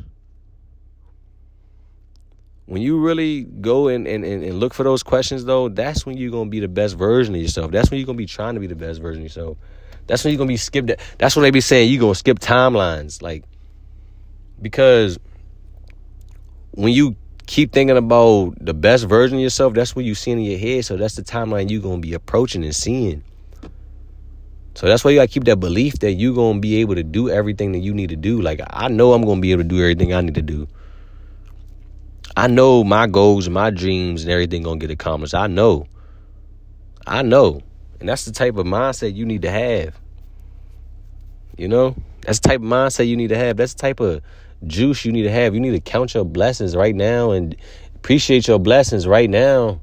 When 2.66 2.82
you 2.82 2.98
really 2.98 3.44
go 3.44 3.86
and, 3.88 4.08
and, 4.08 4.24
and 4.24 4.58
look 4.58 4.74
for 4.74 4.82
those 4.82 5.02
questions 5.02 5.44
though 5.44 5.68
that's 5.68 6.04
when 6.04 6.16
you're 6.16 6.32
gonna 6.32 6.50
be 6.50 6.60
the 6.60 6.68
best 6.68 6.96
version 6.96 7.34
of 7.34 7.40
yourself. 7.40 7.70
That's 7.70 7.90
when 7.90 7.98
you're 7.98 8.06
gonna 8.06 8.16
be 8.16 8.26
trying 8.26 8.54
to 8.54 8.60
be 8.60 8.66
the 8.66 8.74
best 8.74 9.00
version 9.00 9.22
of 9.22 9.24
yourself. 9.24 9.56
That's 10.06 10.24
when 10.24 10.32
you're 10.32 10.38
gonna 10.38 10.48
be 10.48 10.56
skipped 10.56 10.90
that's 11.18 11.36
when 11.36 11.42
they 11.42 11.50
be 11.50 11.60
saying 11.60 11.90
you're 11.90 12.00
gonna 12.00 12.14
skip 12.14 12.38
timelines 12.38 13.22
like 13.22 13.44
because 14.60 15.18
when 16.72 16.92
you 16.92 17.16
keep 17.46 17.72
thinking 17.72 17.96
about 17.96 18.54
the 18.60 18.74
best 18.74 19.04
version 19.04 19.38
of 19.38 19.42
yourself 19.42 19.74
that's 19.74 19.94
what 19.94 20.04
you 20.04 20.14
see 20.14 20.30
in 20.30 20.40
your 20.40 20.58
head 20.58 20.84
so 20.84 20.96
that's 20.96 21.14
the 21.14 21.22
timeline 21.22 21.70
you're 21.70 21.82
gonna 21.82 21.98
be 21.98 22.12
approaching 22.14 22.64
and 22.64 22.74
seeing 22.74 23.22
so 24.74 24.86
that's 24.86 25.04
why 25.04 25.10
you 25.10 25.18
gotta 25.18 25.28
keep 25.28 25.44
that 25.44 25.56
belief 25.56 25.94
that 26.00 26.12
you're 26.12 26.34
gonna 26.34 26.60
be 26.60 26.76
able 26.76 26.94
to 26.94 27.02
do 27.04 27.30
everything 27.30 27.72
that 27.72 27.78
you 27.78 27.94
need 27.94 28.10
to 28.10 28.16
do 28.16 28.40
like 28.40 28.60
i 28.70 28.88
know 28.88 29.12
i'm 29.12 29.24
gonna 29.24 29.40
be 29.40 29.52
able 29.52 29.62
to 29.62 29.68
do 29.68 29.78
everything 29.78 30.12
i 30.12 30.20
need 30.20 30.34
to 30.34 30.42
do 30.42 30.66
I 32.36 32.48
know 32.48 32.84
my 32.84 33.06
goals 33.06 33.46
and 33.46 33.54
my 33.54 33.70
dreams 33.70 34.22
and 34.22 34.30
everything 34.30 34.62
gonna 34.62 34.78
get 34.78 34.90
accomplished. 34.90 35.34
I 35.34 35.46
know. 35.46 35.86
I 37.06 37.22
know. 37.22 37.62
And 37.98 38.08
that's 38.10 38.26
the 38.26 38.32
type 38.32 38.56
of 38.58 38.66
mindset 38.66 39.16
you 39.16 39.24
need 39.24 39.42
to 39.42 39.50
have. 39.50 39.98
You 41.56 41.68
know? 41.68 41.96
That's 42.20 42.40
the 42.40 42.48
type 42.50 42.60
of 42.60 42.66
mindset 42.66 43.08
you 43.08 43.16
need 43.16 43.28
to 43.28 43.38
have. 43.38 43.56
That's 43.56 43.72
the 43.72 43.80
type 43.80 44.00
of 44.00 44.20
juice 44.66 45.04
you 45.04 45.12
need 45.12 45.22
to 45.22 45.30
have. 45.30 45.54
You 45.54 45.60
need 45.60 45.72
to 45.72 45.80
count 45.80 46.14
your 46.14 46.24
blessings 46.24 46.76
right 46.76 46.94
now 46.94 47.32
and 47.32 47.56
appreciate 47.94 48.46
your 48.46 48.58
blessings 48.58 49.06
right 49.06 49.28
now. 49.28 49.80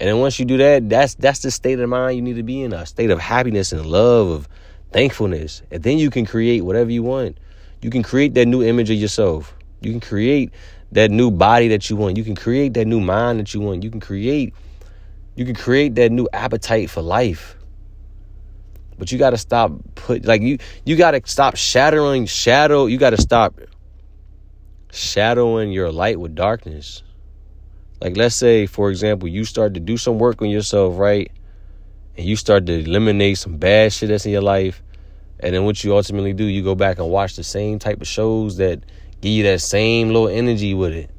And 0.00 0.08
then 0.08 0.18
once 0.18 0.38
you 0.38 0.44
do 0.44 0.56
that, 0.56 0.88
that's 0.88 1.14
that's 1.14 1.40
the 1.40 1.50
state 1.50 1.78
of 1.78 1.88
mind 1.88 2.16
you 2.16 2.22
need 2.22 2.36
to 2.36 2.42
be 2.42 2.62
in, 2.62 2.72
a 2.72 2.86
state 2.86 3.10
of 3.10 3.20
happiness 3.20 3.72
and 3.72 3.86
love, 3.86 4.28
of 4.28 4.48
thankfulness. 4.90 5.62
And 5.70 5.82
then 5.82 5.98
you 5.98 6.10
can 6.10 6.26
create 6.26 6.64
whatever 6.64 6.90
you 6.90 7.02
want. 7.02 7.38
You 7.82 7.90
can 7.90 8.02
create 8.02 8.34
that 8.34 8.46
new 8.46 8.62
image 8.62 8.90
of 8.90 8.96
yourself. 8.96 9.56
You 9.80 9.90
can 9.90 10.00
create 10.00 10.52
that 10.92 11.10
new 11.10 11.30
body 11.30 11.68
that 11.68 11.88
you 11.88 11.96
want. 11.96 12.16
You 12.16 12.24
can 12.24 12.34
create 12.34 12.74
that 12.74 12.86
new 12.86 13.00
mind 13.00 13.40
that 13.40 13.54
you 13.54 13.60
want. 13.60 13.82
You 13.82 13.90
can 13.90 14.00
create 14.00 14.54
you 15.34 15.44
can 15.44 15.54
create 15.54 15.94
that 15.94 16.12
new 16.12 16.28
appetite 16.32 16.90
for 16.90 17.00
life. 17.00 17.56
But 18.98 19.10
you 19.10 19.18
got 19.18 19.30
to 19.30 19.38
stop 19.38 19.72
put 19.94 20.24
like 20.24 20.42
you 20.42 20.58
you 20.84 20.96
got 20.96 21.12
to 21.12 21.22
stop 21.24 21.56
shattering 21.56 22.26
shadow. 22.26 22.86
You 22.86 22.98
got 22.98 23.10
to 23.10 23.20
stop 23.20 23.60
shadowing 24.92 25.72
your 25.72 25.90
light 25.90 26.20
with 26.20 26.34
darkness. 26.34 27.02
Like 28.00 28.16
let's 28.16 28.36
say 28.36 28.66
for 28.66 28.90
example, 28.90 29.28
you 29.28 29.44
start 29.44 29.74
to 29.74 29.80
do 29.80 29.96
some 29.96 30.18
work 30.18 30.42
on 30.42 30.50
yourself, 30.50 30.98
right? 30.98 31.32
And 32.16 32.26
you 32.26 32.36
start 32.36 32.66
to 32.66 32.80
eliminate 32.80 33.38
some 33.38 33.56
bad 33.56 33.92
shit 33.92 34.10
that's 34.10 34.26
in 34.26 34.32
your 34.32 34.42
life. 34.42 34.82
And 35.40 35.54
then 35.54 35.64
what 35.64 35.82
you 35.82 35.96
ultimately 35.96 36.34
do, 36.34 36.44
you 36.44 36.62
go 36.62 36.74
back 36.74 36.98
and 36.98 37.08
watch 37.08 37.36
the 37.36 37.42
same 37.42 37.78
type 37.78 38.00
of 38.00 38.06
shows 38.06 38.58
that 38.58 38.84
give 39.20 39.32
you 39.32 39.42
that 39.44 39.60
same 39.60 40.08
little 40.08 40.28
energy 40.28 40.74
with 40.74 40.92
it. 40.92 41.10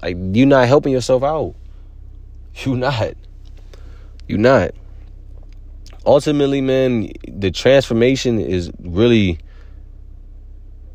Like 0.00 0.16
you're 0.32 0.46
not 0.46 0.68
helping 0.68 0.92
yourself 0.92 1.22
out. 1.22 1.54
You're 2.64 2.76
not. 2.76 3.14
You're 4.26 4.38
not. 4.38 4.72
Ultimately, 6.04 6.60
man, 6.60 7.12
the 7.28 7.50
transformation 7.50 8.40
is 8.40 8.72
really 8.80 9.38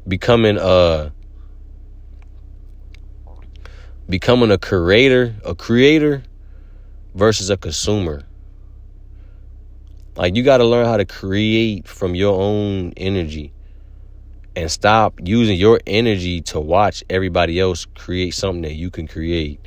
becoming 0.08 0.58
a 0.60 1.12
becoming 4.10 4.52
a 4.52 4.58
creator, 4.58 5.36
a 5.44 5.56
creator 5.56 6.24
versus 7.14 7.50
a 7.50 7.58
consumer. 7.58 8.24
Like 10.16 10.36
you 10.36 10.44
got 10.44 10.58
to 10.58 10.66
learn 10.66 10.86
how 10.86 10.98
to 10.98 11.06
create 11.06 11.88
from 11.88 12.16
your 12.16 12.40
own 12.40 12.94
energy 12.96 13.52
and 14.56 14.72
stop 14.72 15.20
using 15.24 15.58
your 15.58 15.82
energy 15.86 16.42
to 16.42 16.60
watch 16.60 17.04
everybody 17.10 17.60
else 17.60 17.86
create 17.96 18.34
something 18.34 18.62
that 18.62 18.76
you 18.76 18.90
can 18.90 19.08
create. 19.08 19.60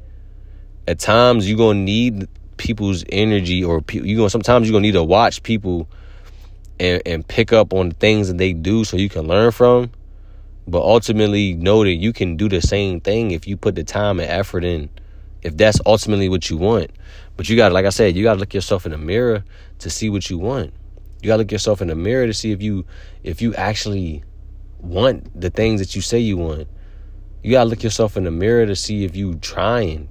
At 0.87 0.98
times 0.98 1.48
you're 1.48 1.59
gonna 1.59 1.81
need 1.81 2.29
people's 2.57 3.05
energy, 3.11 3.62
or 3.62 3.83
you 3.92 4.16
gonna 4.16 4.31
sometimes 4.31 4.66
you're 4.66 4.72
gonna 4.72 4.87
need 4.87 4.92
to 4.92 5.05
watch 5.05 5.42
people 5.42 5.88
and 6.81 7.03
and 7.05 7.27
pick 7.27 7.53
up 7.53 7.74
on 7.74 7.90
things 7.90 8.29
that 8.29 8.38
they 8.38 8.53
do 8.55 8.85
so 8.85 8.96
you 8.96 9.11
can 9.11 9.27
learn 9.27 9.51
from. 9.53 9.90
But 10.68 10.83
ultimately, 10.83 11.54
know 11.54 11.83
that 11.83 11.94
you 11.94 12.12
can 12.12 12.37
do 12.37 12.48
the 12.48 12.61
same 12.61 13.00
thing 13.00 13.31
if 13.31 13.46
you 13.46 13.57
put 13.57 13.74
the 13.74 13.85
time 13.85 14.20
and 14.20 14.31
effort 14.31 14.64
in. 14.64 14.90
If 15.42 15.57
that's 15.57 15.81
ultimately 15.87 16.28
what 16.28 16.50
you 16.50 16.57
want, 16.57 16.90
but 17.37 17.48
you 17.48 17.57
got, 17.57 17.72
like 17.72 17.87
I 17.87 17.90
said, 17.90 18.16
you 18.16 18.24
got 18.24 18.35
to 18.35 18.40
look 18.40 18.52
yourself 18.52 18.85
in 18.85 18.92
the 18.92 18.98
mirror 18.98 19.44
to 19.78 19.88
see 19.88 20.11
what 20.11 20.28
you 20.28 20.37
want. 20.38 20.74
You 21.22 21.28
got 21.28 21.35
to 21.35 21.38
look 21.38 21.52
yourself 21.52 21.81
in 21.81 21.88
the 21.88 21.94
mirror 21.94 22.26
to 22.26 22.35
see 22.35 22.52
if 22.52 22.61
you 22.61 22.85
if 23.22 23.40
you 23.40 23.54
actually 23.54 24.24
want 24.81 25.40
the 25.40 25.50
things 25.50 25.81
that 25.81 25.96
you 25.96 26.02
say 26.02 26.18
you 26.18 26.37
want. 26.37 26.68
You 27.42 27.52
gotta 27.52 27.68
look 27.68 27.83
yourself 27.83 28.16
in 28.16 28.24
the 28.24 28.31
mirror 28.31 28.66
to 28.66 28.76
see 28.76 29.04
if 29.04 29.16
you 29.16 29.37
trying. 29.37 30.09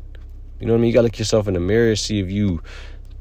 You 0.60 0.68
know 0.68 0.74
what 0.74 0.80
I 0.80 0.82
mean? 0.82 0.88
You 0.88 0.94
gotta 0.94 1.04
look 1.04 1.20
yourself 1.20 1.48
in 1.48 1.54
the 1.54 1.60
mirror 1.60 1.92
to 1.92 1.96
see 1.96 2.20
if 2.20 2.32
you 2.32 2.62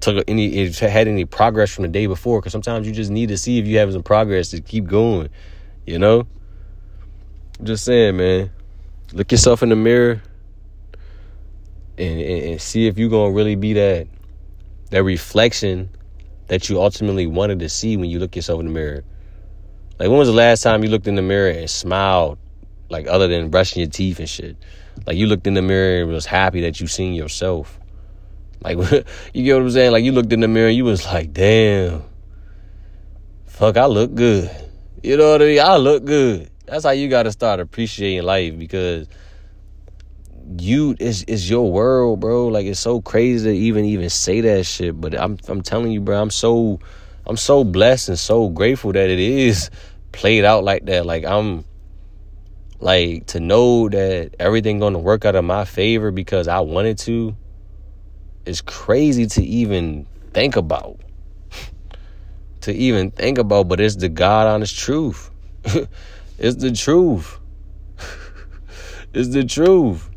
took 0.01 0.25
any 0.29 0.59
if 0.59 0.79
had 0.79 1.09
any 1.09 1.25
progress 1.25 1.73
from 1.73 1.83
the 1.83 1.89
day 1.89 2.07
before. 2.07 2.41
Because 2.41 2.53
sometimes 2.53 2.87
you 2.87 2.93
just 2.93 3.11
need 3.11 3.29
to 3.29 3.37
see 3.37 3.59
if 3.59 3.67
you 3.67 3.79
have 3.79 3.93
some 3.93 4.03
progress 4.03 4.51
to 4.51 4.61
keep 4.61 4.87
going. 4.87 5.29
You 5.87 5.99
know. 5.99 6.27
Just 7.63 7.85
saying, 7.85 8.17
man. 8.17 8.51
Look 9.13 9.33
yourself 9.33 9.63
in 9.63 9.69
the 9.69 9.77
mirror 9.77 10.23
and, 11.97 12.21
and, 12.21 12.43
and 12.45 12.61
see 12.61 12.87
if 12.87 12.99
you're 12.99 13.09
gonna 13.09 13.33
really 13.33 13.55
be 13.55 13.73
that 13.75 14.09
that 14.91 15.03
reflection 15.03 15.89
that 16.49 16.69
you 16.69 16.81
ultimately 16.81 17.27
wanted 17.27 17.59
to 17.61 17.69
see 17.69 17.97
when 17.97 18.11
you 18.11 18.19
look 18.19 18.37
yourself 18.37 18.61
in 18.61 18.67
the 18.67 18.73
mirror. 18.73 19.05
Like 19.99 20.09
when 20.09 20.19
was 20.19 20.29
the 20.29 20.35
last 20.35 20.63
time 20.63 20.85
you 20.85 20.91
looked 20.91 21.07
in 21.07 21.15
the 21.15 21.23
mirror 21.23 21.51
and 21.51 21.69
smiled, 21.69 22.39
like 22.89 23.07
other 23.07 23.27
than 23.27 23.49
brushing 23.49 23.81
your 23.81 23.91
teeth 23.91 24.19
and 24.19 24.29
shit? 24.29 24.57
Like 25.07 25.17
you 25.17 25.27
looked 25.27 25.47
in 25.47 25.55
the 25.55 25.63
mirror 25.63 26.03
and 26.03 26.13
was 26.13 26.27
happy 26.27 26.61
that 26.63 26.81
you 26.81 26.87
seen 26.87 27.15
yourself. 27.15 27.79
Like 28.61 28.77
you 29.35 29.45
get 29.45 29.55
what 29.55 29.63
I'm 29.63 29.71
saying? 29.71 29.93
Like 29.93 30.05
you 30.05 30.13
looked 30.13 30.33
in 30.33 30.41
the 30.41 30.49
mirror, 30.49 30.69
you 30.69 30.85
was 30.85 31.05
like, 31.05 31.33
damn, 31.33 32.03
fuck, 33.47 33.77
I 33.77 33.87
look 33.87 34.15
good. 34.15 34.51
You 35.03 35.17
know 35.17 35.33
what 35.33 35.43
I 35.43 35.47
mean? 35.47 35.61
I 35.61 35.77
look 35.77 36.05
good. 36.05 36.51
That's 36.67 36.85
how 36.85 36.91
you 36.91 37.09
got 37.09 37.25
to 37.25 37.33
start 37.33 37.61
appreciating 37.61 38.25
life 38.25 38.59
because 38.59 39.09
you 40.59 40.97
is 40.99 41.23
is 41.25 41.49
your 41.49 41.71
world, 41.71 42.21
bro. 42.21 42.49
Like 42.49 42.67
it's 42.67 42.81
so 42.81 43.01
crazy 43.01 43.51
to 43.51 43.57
even 43.57 43.85
even 43.85 44.11
say 44.11 44.41
that 44.41 44.65
shit. 44.67 45.01
But 45.01 45.19
I'm 45.19 45.39
I'm 45.49 45.63
telling 45.63 45.93
you, 45.93 46.01
bro. 46.01 46.21
I'm 46.21 46.31
so 46.31 46.81
I'm 47.27 47.37
so 47.37 47.65
blessed 47.65 48.09
and 48.09 48.19
so 48.19 48.49
grateful 48.49 48.93
that 48.93 49.11
it 49.11 49.19
is 49.19 49.71
played 50.13 50.45
out 50.45 50.65
like 50.65 50.87
that. 50.87 51.07
Like 51.07 51.25
I'm 51.25 51.65
like 52.81 53.27
to 53.27 53.41
know 53.41 53.89
that 53.89 54.35
everything 54.39 54.79
gonna 54.79 54.99
work 54.99 55.25
out 55.25 55.35
in 55.35 55.45
my 55.45 55.65
favor 55.65 56.11
because 56.11 56.49
I 56.49 56.61
wanted 56.61 56.99
to 56.99 57.37
is 58.45 58.61
crazy 58.61 59.27
to 59.27 59.45
even 59.45 60.07
think 60.33 60.57
about. 60.57 61.01
to 62.63 62.73
even 62.73 63.11
think 63.11 63.39
about, 63.39 63.69
but 63.69 63.81
it's 63.81 63.97
the 63.97 64.09
God 64.09 64.47
honest 64.47 64.79
truth. 64.79 65.31
it's 66.39 66.57
the 66.57 66.73
truth. 66.73 67.39
it's 69.15 69.29
the 69.29 69.45
truth. 69.45 70.11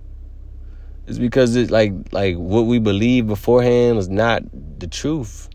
It's 1.07 1.17
because 1.17 1.55
it's 1.55 1.71
like 1.71 1.93
like 2.11 2.35
what 2.35 2.67
we 2.67 2.79
believe 2.79 3.27
beforehand 3.27 3.97
is 3.97 4.09
not 4.09 4.43
the 4.79 4.87
truth. 4.87 5.49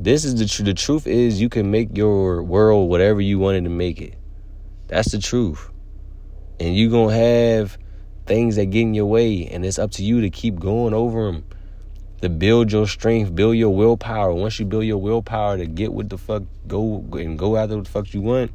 This 0.00 0.24
is 0.24 0.34
the 0.34 0.46
truth. 0.46 0.66
The 0.66 0.74
truth 0.74 1.06
is 1.06 1.40
you 1.40 1.48
can 1.48 1.70
make 1.70 1.96
your 1.96 2.42
world 2.42 2.88
whatever 2.90 3.20
you 3.20 3.38
wanted 3.38 3.64
to 3.64 3.70
make 3.70 4.00
it. 4.00 4.14
That's 4.88 5.12
the 5.12 5.18
truth. 5.18 5.70
And 6.58 6.76
you're 6.76 6.90
going 6.90 7.10
to 7.10 7.14
have 7.14 7.78
things 8.26 8.56
that 8.56 8.66
get 8.66 8.82
in 8.82 8.94
your 8.94 9.06
way 9.06 9.46
and 9.46 9.64
it's 9.64 9.78
up 9.78 9.90
to 9.92 10.04
you 10.04 10.22
to 10.22 10.30
keep 10.30 10.58
going 10.58 10.94
over 10.94 11.26
them. 11.26 11.44
To 12.22 12.28
build 12.28 12.70
your 12.70 12.86
strength, 12.86 13.34
build 13.34 13.56
your 13.56 13.70
willpower. 13.70 14.32
Once 14.32 14.58
you 14.58 14.64
build 14.64 14.84
your 14.84 14.98
willpower 14.98 15.56
to 15.56 15.66
get 15.66 15.92
what 15.92 16.08
the 16.08 16.18
fuck 16.18 16.42
go 16.66 17.04
and 17.12 17.38
go 17.38 17.56
after 17.56 17.76
what 17.76 17.84
the 17.84 17.90
fuck 17.90 18.14
you 18.14 18.20
want, 18.20 18.52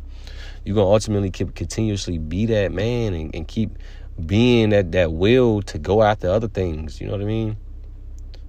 you're 0.63 0.75
gonna 0.75 0.89
ultimately 0.89 1.29
keep 1.29 1.55
continuously 1.55 2.17
be 2.17 2.45
that 2.47 2.71
man 2.71 3.13
and, 3.13 3.33
and 3.33 3.47
keep 3.47 3.77
being 4.25 4.71
that 4.71 4.91
that 4.91 5.13
will 5.13 5.61
to 5.61 5.77
go 5.77 6.03
after 6.03 6.29
other 6.29 6.47
things. 6.47 6.99
You 6.99 7.07
know 7.07 7.13
what 7.13 7.21
I 7.21 7.25
mean? 7.25 7.57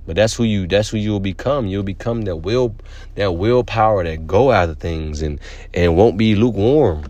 But 0.07 0.17
that's 0.17 0.35
who 0.35 0.45
you 0.45 0.67
that's 0.67 0.89
who 0.89 0.97
you'll 0.97 1.21
become. 1.21 1.67
You'll 1.67 1.83
become 1.83 2.23
that 2.23 2.37
will 2.37 2.75
that 3.15 3.33
willpower 3.33 4.05
that 4.05 4.27
go 4.27 4.53
after 4.53 4.75
things 4.75 5.23
and 5.23 5.39
and 5.75 5.97
won't 5.97 6.17
be 6.17 6.35
lukewarm. 6.35 7.05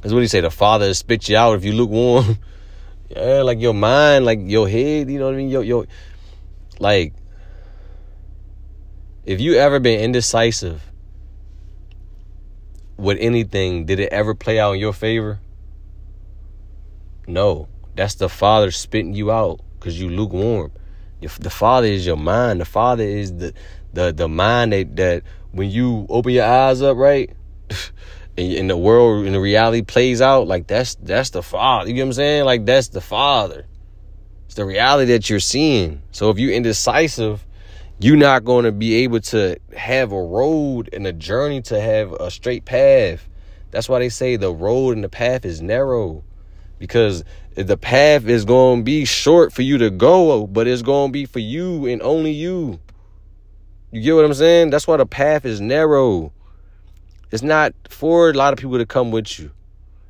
That's 0.00 0.14
what 0.14 0.20
he 0.20 0.28
say. 0.28 0.40
The 0.40 0.50
father 0.50 0.94
spit 0.94 1.28
you 1.28 1.36
out 1.36 1.56
if 1.56 1.64
you 1.64 1.72
lukewarm. 1.72 2.38
yeah, 3.10 3.42
like 3.42 3.60
your 3.60 3.74
mind, 3.74 4.24
like 4.24 4.38
your 4.42 4.68
head. 4.68 5.10
You 5.10 5.18
know 5.18 5.26
what 5.26 5.34
I 5.34 5.38
mean? 5.38 5.50
Yo, 5.50 5.60
yo, 5.60 5.84
like 6.78 7.14
if 9.26 9.40
you 9.40 9.54
ever 9.56 9.80
been 9.80 10.00
indecisive 10.00 10.89
with 13.00 13.18
anything, 13.20 13.86
did 13.86 14.00
it 14.00 14.12
ever 14.12 14.34
play 14.34 14.58
out 14.58 14.72
in 14.72 14.80
your 14.80 14.92
favor? 14.92 15.40
No, 17.26 17.68
that's 17.96 18.14
the 18.14 18.28
Father 18.28 18.70
spitting 18.70 19.14
you 19.14 19.30
out 19.30 19.60
because 19.78 20.00
you 20.00 20.08
lukewarm. 20.08 20.72
The 21.20 21.50
Father 21.50 21.86
is 21.86 22.06
your 22.06 22.16
mind. 22.16 22.60
The 22.60 22.64
Father 22.64 23.04
is 23.04 23.36
the 23.36 23.54
the 23.92 24.12
the 24.12 24.28
mind 24.28 24.72
that 24.72 24.96
that 24.96 25.22
when 25.52 25.70
you 25.70 26.06
open 26.08 26.32
your 26.32 26.44
eyes 26.44 26.80
up, 26.80 26.96
right, 26.96 27.30
and, 28.38 28.70
the 28.70 28.76
world 28.76 29.26
and 29.26 29.34
the 29.34 29.40
reality 29.40 29.82
plays 29.82 30.20
out, 30.20 30.46
like 30.46 30.66
that's 30.66 30.94
that's 30.96 31.30
the 31.30 31.42
Father. 31.42 31.88
You 31.88 31.94
get 31.94 32.02
what 32.02 32.08
I'm 32.08 32.12
saying? 32.14 32.44
Like 32.44 32.64
that's 32.64 32.88
the 32.88 33.00
Father. 33.00 33.66
It's 34.46 34.54
the 34.54 34.64
reality 34.64 35.12
that 35.12 35.30
you're 35.30 35.40
seeing. 35.40 36.02
So 36.10 36.30
if 36.30 36.38
you're 36.38 36.52
indecisive, 36.52 37.44
you're 38.02 38.16
not 38.16 38.44
going 38.44 38.64
to 38.64 38.72
be 38.72 38.94
able 38.94 39.20
to 39.20 39.58
have 39.76 40.10
a 40.10 40.22
road 40.22 40.88
and 40.94 41.06
a 41.06 41.12
journey 41.12 41.60
to 41.60 41.78
have 41.78 42.12
a 42.12 42.30
straight 42.30 42.64
path. 42.64 43.28
That's 43.70 43.90
why 43.90 43.98
they 43.98 44.08
say 44.08 44.36
the 44.36 44.52
road 44.52 44.96
and 44.96 45.04
the 45.04 45.10
path 45.10 45.44
is 45.44 45.60
narrow 45.60 46.24
because 46.78 47.24
the 47.54 47.76
path 47.76 48.26
is 48.26 48.46
going 48.46 48.80
to 48.80 48.84
be 48.84 49.04
short 49.04 49.52
for 49.52 49.60
you 49.60 49.76
to 49.76 49.90
go, 49.90 50.46
but 50.46 50.66
it's 50.66 50.80
going 50.80 51.10
to 51.10 51.12
be 51.12 51.26
for 51.26 51.40
you 51.40 51.86
and 51.86 52.00
only 52.00 52.30
you. 52.30 52.80
You 53.90 54.00
get 54.00 54.14
what 54.14 54.24
I'm 54.24 54.32
saying? 54.32 54.70
That's 54.70 54.86
why 54.86 54.96
the 54.96 55.04
path 55.04 55.44
is 55.44 55.60
narrow. 55.60 56.32
It's 57.30 57.42
not 57.42 57.74
for 57.90 58.30
a 58.30 58.32
lot 58.32 58.54
of 58.54 58.58
people 58.58 58.78
to 58.78 58.86
come 58.86 59.10
with 59.10 59.38
you. 59.38 59.50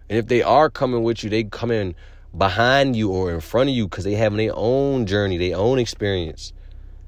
And 0.09 0.17
if 0.17 0.29
they 0.29 0.43
are 0.43 0.71
coming 0.71 1.03
with 1.03 1.25
you, 1.25 1.31
they 1.31 1.43
come 1.43 1.73
in 1.73 1.97
behind 2.37 2.95
you 2.95 3.11
or 3.11 3.33
in 3.33 3.41
front 3.41 3.69
of 3.69 3.75
you 3.75 3.89
because 3.89 4.05
they 4.05 4.15
having 4.15 4.39
their 4.39 4.53
own 4.55 5.07
journey, 5.07 5.39
their 5.39 5.57
own 5.57 5.81
experience. 5.81 6.53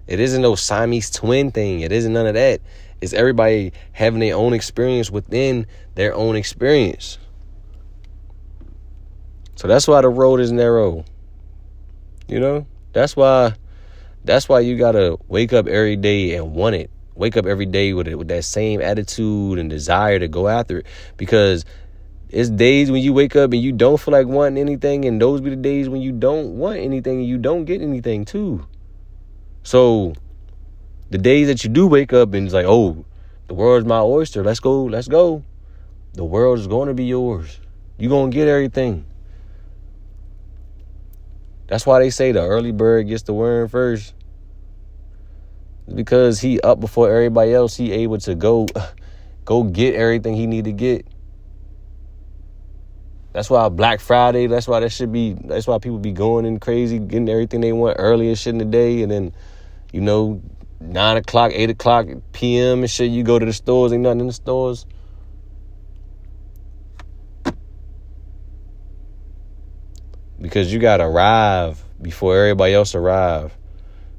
It 0.06 0.20
isn't 0.20 0.42
no 0.42 0.54
Siamese 0.54 1.10
twin 1.10 1.50
thing. 1.50 1.80
It 1.80 1.92
isn't 1.92 2.12
none 2.12 2.26
of 2.26 2.34
that. 2.34 2.60
It's 3.00 3.12
everybody 3.12 3.72
having 3.92 4.20
their 4.20 4.36
own 4.36 4.52
experience 4.52 5.10
within 5.10 5.66
their 5.94 6.14
own 6.14 6.36
experience. 6.36 7.18
So 9.56 9.68
that's 9.68 9.86
why 9.86 10.00
the 10.00 10.08
road 10.08 10.40
is 10.40 10.52
narrow. 10.52 11.04
You 12.28 12.40
know? 12.40 12.66
That's 12.92 13.16
why 13.16 13.54
that's 14.24 14.48
why 14.48 14.60
you 14.60 14.76
gotta 14.76 15.18
wake 15.28 15.52
up 15.52 15.66
every 15.66 15.96
day 15.96 16.34
and 16.34 16.54
want 16.54 16.76
it. 16.76 16.90
Wake 17.14 17.36
up 17.36 17.46
every 17.46 17.66
day 17.66 17.92
with 17.92 18.08
it 18.08 18.16
with 18.16 18.28
that 18.28 18.44
same 18.44 18.80
attitude 18.80 19.58
and 19.58 19.68
desire 19.68 20.18
to 20.18 20.28
go 20.28 20.48
after 20.48 20.78
it. 20.78 20.86
Because 21.16 21.64
it's 22.28 22.48
days 22.48 22.90
when 22.90 23.02
you 23.02 23.12
wake 23.12 23.36
up 23.36 23.52
and 23.52 23.60
you 23.60 23.72
don't 23.72 23.98
feel 23.98 24.12
like 24.12 24.26
wanting 24.26 24.58
anything, 24.58 25.04
and 25.04 25.20
those 25.20 25.40
be 25.40 25.50
the 25.50 25.56
days 25.56 25.88
when 25.88 26.00
you 26.00 26.12
don't 26.12 26.56
want 26.56 26.78
anything 26.78 27.18
and 27.18 27.26
you 27.26 27.36
don't 27.36 27.64
get 27.64 27.82
anything 27.82 28.24
too. 28.24 28.66
So 29.62 30.14
the 31.10 31.18
days 31.18 31.46
that 31.48 31.64
you 31.64 31.70
do 31.70 31.86
wake 31.86 32.12
up 32.12 32.34
and 32.34 32.46
it's 32.46 32.54
like, 32.54 32.66
oh, 32.66 33.04
the 33.48 33.54
world's 33.54 33.86
my 33.86 34.00
oyster. 34.00 34.42
Let's 34.42 34.60
go, 34.60 34.84
let's 34.84 35.08
go. 35.08 35.42
The 36.14 36.24
world 36.24 36.58
is 36.58 36.66
going 36.66 36.88
to 36.88 36.94
be 36.94 37.04
yours. 37.04 37.60
You're 37.98 38.10
going 38.10 38.30
to 38.30 38.34
get 38.34 38.48
everything. 38.48 39.04
That's 41.66 41.86
why 41.86 42.00
they 42.00 42.10
say 42.10 42.32
the 42.32 42.42
early 42.42 42.72
bird 42.72 43.08
gets 43.08 43.22
the 43.22 43.32
worm 43.32 43.68
first. 43.68 44.14
Because 45.92 46.40
he 46.40 46.60
up 46.60 46.80
before 46.80 47.10
everybody 47.10 47.54
else, 47.54 47.76
he 47.76 47.92
able 47.92 48.18
to 48.18 48.34
go 48.34 48.66
go 49.44 49.62
get 49.64 49.94
everything 49.94 50.34
he 50.34 50.46
need 50.46 50.64
to 50.64 50.72
get. 50.72 51.06
That's 53.32 53.48
why 53.48 53.68
Black 53.70 54.00
Friday, 54.00 54.46
that's 54.46 54.68
why 54.68 54.80
that 54.80 54.90
should 54.90 55.12
be 55.12 55.32
that's 55.32 55.66
why 55.66 55.78
people 55.78 55.98
be 55.98 56.12
going 56.12 56.44
in 56.44 56.60
crazy, 56.60 56.98
getting 56.98 57.28
everything 57.28 57.62
they 57.62 57.72
want 57.72 57.96
early 57.98 58.28
and 58.28 58.38
shit 58.38 58.52
in 58.52 58.58
the 58.58 58.64
day, 58.66 59.02
and 59.02 59.10
then, 59.10 59.32
you 59.92 60.00
know, 60.00 60.42
nine 60.80 61.16
o'clock, 61.16 61.52
eight 61.54 61.70
o'clock 61.70 62.06
PM 62.32 62.80
and 62.80 62.90
shit, 62.90 63.10
you 63.10 63.22
go 63.22 63.38
to 63.38 63.46
the 63.46 63.52
stores, 63.52 63.92
ain't 63.92 64.02
nothing 64.02 64.20
in 64.20 64.26
the 64.26 64.32
stores. 64.32 64.86
because 70.42 70.72
you 70.72 70.80
gotta 70.80 71.04
arrive 71.04 71.82
before 72.02 72.36
everybody 72.36 72.74
else 72.74 72.94
arrive. 72.94 73.56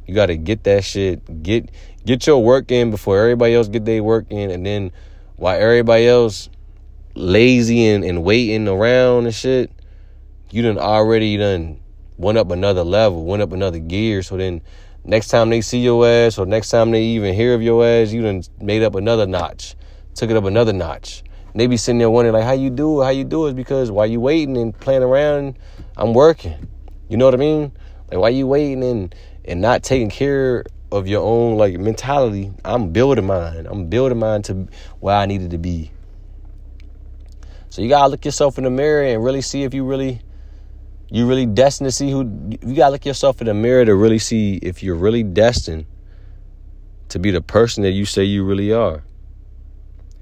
You 0.07 0.15
gotta 0.15 0.37
get 0.37 0.63
that 0.63 0.83
shit. 0.83 1.43
Get 1.43 1.69
get 2.05 2.25
your 2.25 2.41
work 2.41 2.71
in 2.71 2.89
before 2.89 3.19
everybody 3.19 3.53
else 3.53 3.67
get 3.67 3.85
their 3.85 4.01
work 4.01 4.25
in, 4.29 4.49
and 4.49 4.65
then 4.65 4.91
while 5.35 5.59
everybody 5.59 6.07
else 6.07 6.49
lazy 7.13 7.87
and, 7.87 8.03
and 8.03 8.23
waiting 8.23 8.67
around 8.67 9.25
and 9.25 9.35
shit, 9.35 9.71
you 10.49 10.61
done 10.63 10.79
already 10.79 11.37
done 11.37 11.79
went 12.17 12.37
up 12.37 12.51
another 12.51 12.83
level, 12.83 13.25
went 13.25 13.41
up 13.41 13.51
another 13.51 13.79
gear. 13.79 14.23
So 14.23 14.37
then 14.37 14.61
next 15.05 15.27
time 15.27 15.49
they 15.49 15.61
see 15.61 15.79
your 15.79 16.07
ass, 16.07 16.37
or 16.37 16.45
next 16.45 16.69
time 16.69 16.91
they 16.91 17.03
even 17.03 17.33
hear 17.33 17.53
of 17.53 17.61
your 17.61 17.85
ass, 17.85 18.11
you 18.11 18.21
done 18.21 18.43
made 18.59 18.83
up 18.83 18.95
another 18.95 19.25
notch, 19.25 19.75
took 20.15 20.29
it 20.29 20.37
up 20.37 20.45
another 20.45 20.73
notch. 20.73 21.23
And 21.51 21.59
they 21.59 21.67
be 21.67 21.77
sitting 21.77 21.99
there 21.99 22.09
wondering 22.09 22.33
like, 22.33 22.45
how 22.45 22.53
you 22.53 22.69
do 22.69 23.01
it? 23.01 23.05
How 23.05 23.11
you 23.11 23.23
do 23.23 23.47
it? 23.47 23.55
Because 23.55 23.91
while 23.91 24.07
you 24.07 24.19
waiting 24.19 24.57
and 24.57 24.77
playing 24.79 25.03
around 25.03 25.55
I'm 25.95 26.13
working. 26.13 26.67
You 27.09 27.17
know 27.17 27.25
what 27.25 27.33
I 27.33 27.37
mean? 27.37 27.71
Like 28.09 28.19
why 28.19 28.29
you 28.29 28.47
waiting 28.47 28.83
and 28.83 29.15
and 29.45 29.61
not 29.61 29.83
taking 29.83 30.09
care 30.09 30.63
of 30.91 31.07
your 31.07 31.21
own 31.21 31.57
like 31.57 31.77
mentality? 31.77 32.51
I'm 32.65 32.91
building 32.91 33.25
mine. 33.25 33.67
I'm 33.67 33.87
building 33.87 34.19
mine 34.19 34.41
to 34.43 34.67
where 34.99 35.15
I 35.15 35.25
needed 35.25 35.51
to 35.51 35.57
be. 35.57 35.91
So 37.69 37.81
you 37.81 37.89
gotta 37.89 38.09
look 38.09 38.25
yourself 38.25 38.57
in 38.57 38.63
the 38.63 38.69
mirror 38.69 39.03
and 39.03 39.23
really 39.23 39.41
see 39.41 39.63
if 39.63 39.73
you 39.73 39.83
really 39.83 40.21
you 41.13 41.27
really 41.27 41.45
destined 41.45 41.85
to 41.85 41.91
see 41.91 42.09
who 42.09 42.57
you 42.63 42.73
gotta 42.75 42.93
look 42.93 43.05
yourself 43.05 43.39
in 43.39 43.45
the 43.45 43.53
mirror 43.53 43.85
to 43.85 43.93
really 43.93 44.17
see 44.17 44.55
if 44.63 44.81
you're 44.81 44.95
really 44.95 45.21
destined 45.21 45.85
to 47.09 47.19
be 47.19 47.29
the 47.29 47.39
person 47.39 47.83
that 47.83 47.91
you 47.91 48.03
say 48.03 48.23
you 48.23 48.43
really 48.43 48.73
are. 48.73 49.03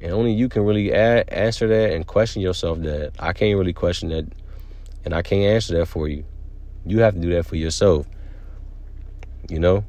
And 0.01 0.11
only 0.11 0.33
you 0.33 0.49
can 0.49 0.65
really 0.65 0.91
answer 0.91 1.65
that 1.69 1.93
and 1.93 2.05
question 2.05 2.41
yourself 2.41 2.79
that. 2.79 3.13
I 3.19 3.31
can't 3.31 3.57
really 3.57 3.71
question 3.71 4.09
that 4.09 4.25
and 5.05 5.13
I 5.13 5.21
can't 5.21 5.43
answer 5.43 5.77
that 5.77 5.85
for 5.85 6.09
you. 6.09 6.25
You 6.85 6.99
have 6.99 7.13
to 7.13 7.21
do 7.21 7.29
that 7.35 7.45
for 7.45 7.55
yourself. 7.55 8.05
You 9.49 9.59
know? 9.59 9.85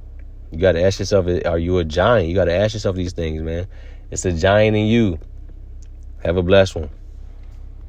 You 0.52 0.60
got 0.60 0.72
to 0.72 0.84
ask 0.84 1.00
yourself, 1.00 1.26
are 1.46 1.58
you 1.58 1.78
a 1.78 1.84
giant? 1.84 2.28
You 2.28 2.36
got 2.36 2.44
to 2.44 2.54
ask 2.54 2.74
yourself 2.74 2.94
these 2.94 3.12
things, 3.12 3.42
man. 3.42 3.66
It's 4.12 4.24
a 4.24 4.32
giant 4.32 4.76
in 4.76 4.86
you. 4.86 5.18
Have 6.22 6.36
a 6.36 6.44
blessed 6.44 6.76
one. 6.76 6.90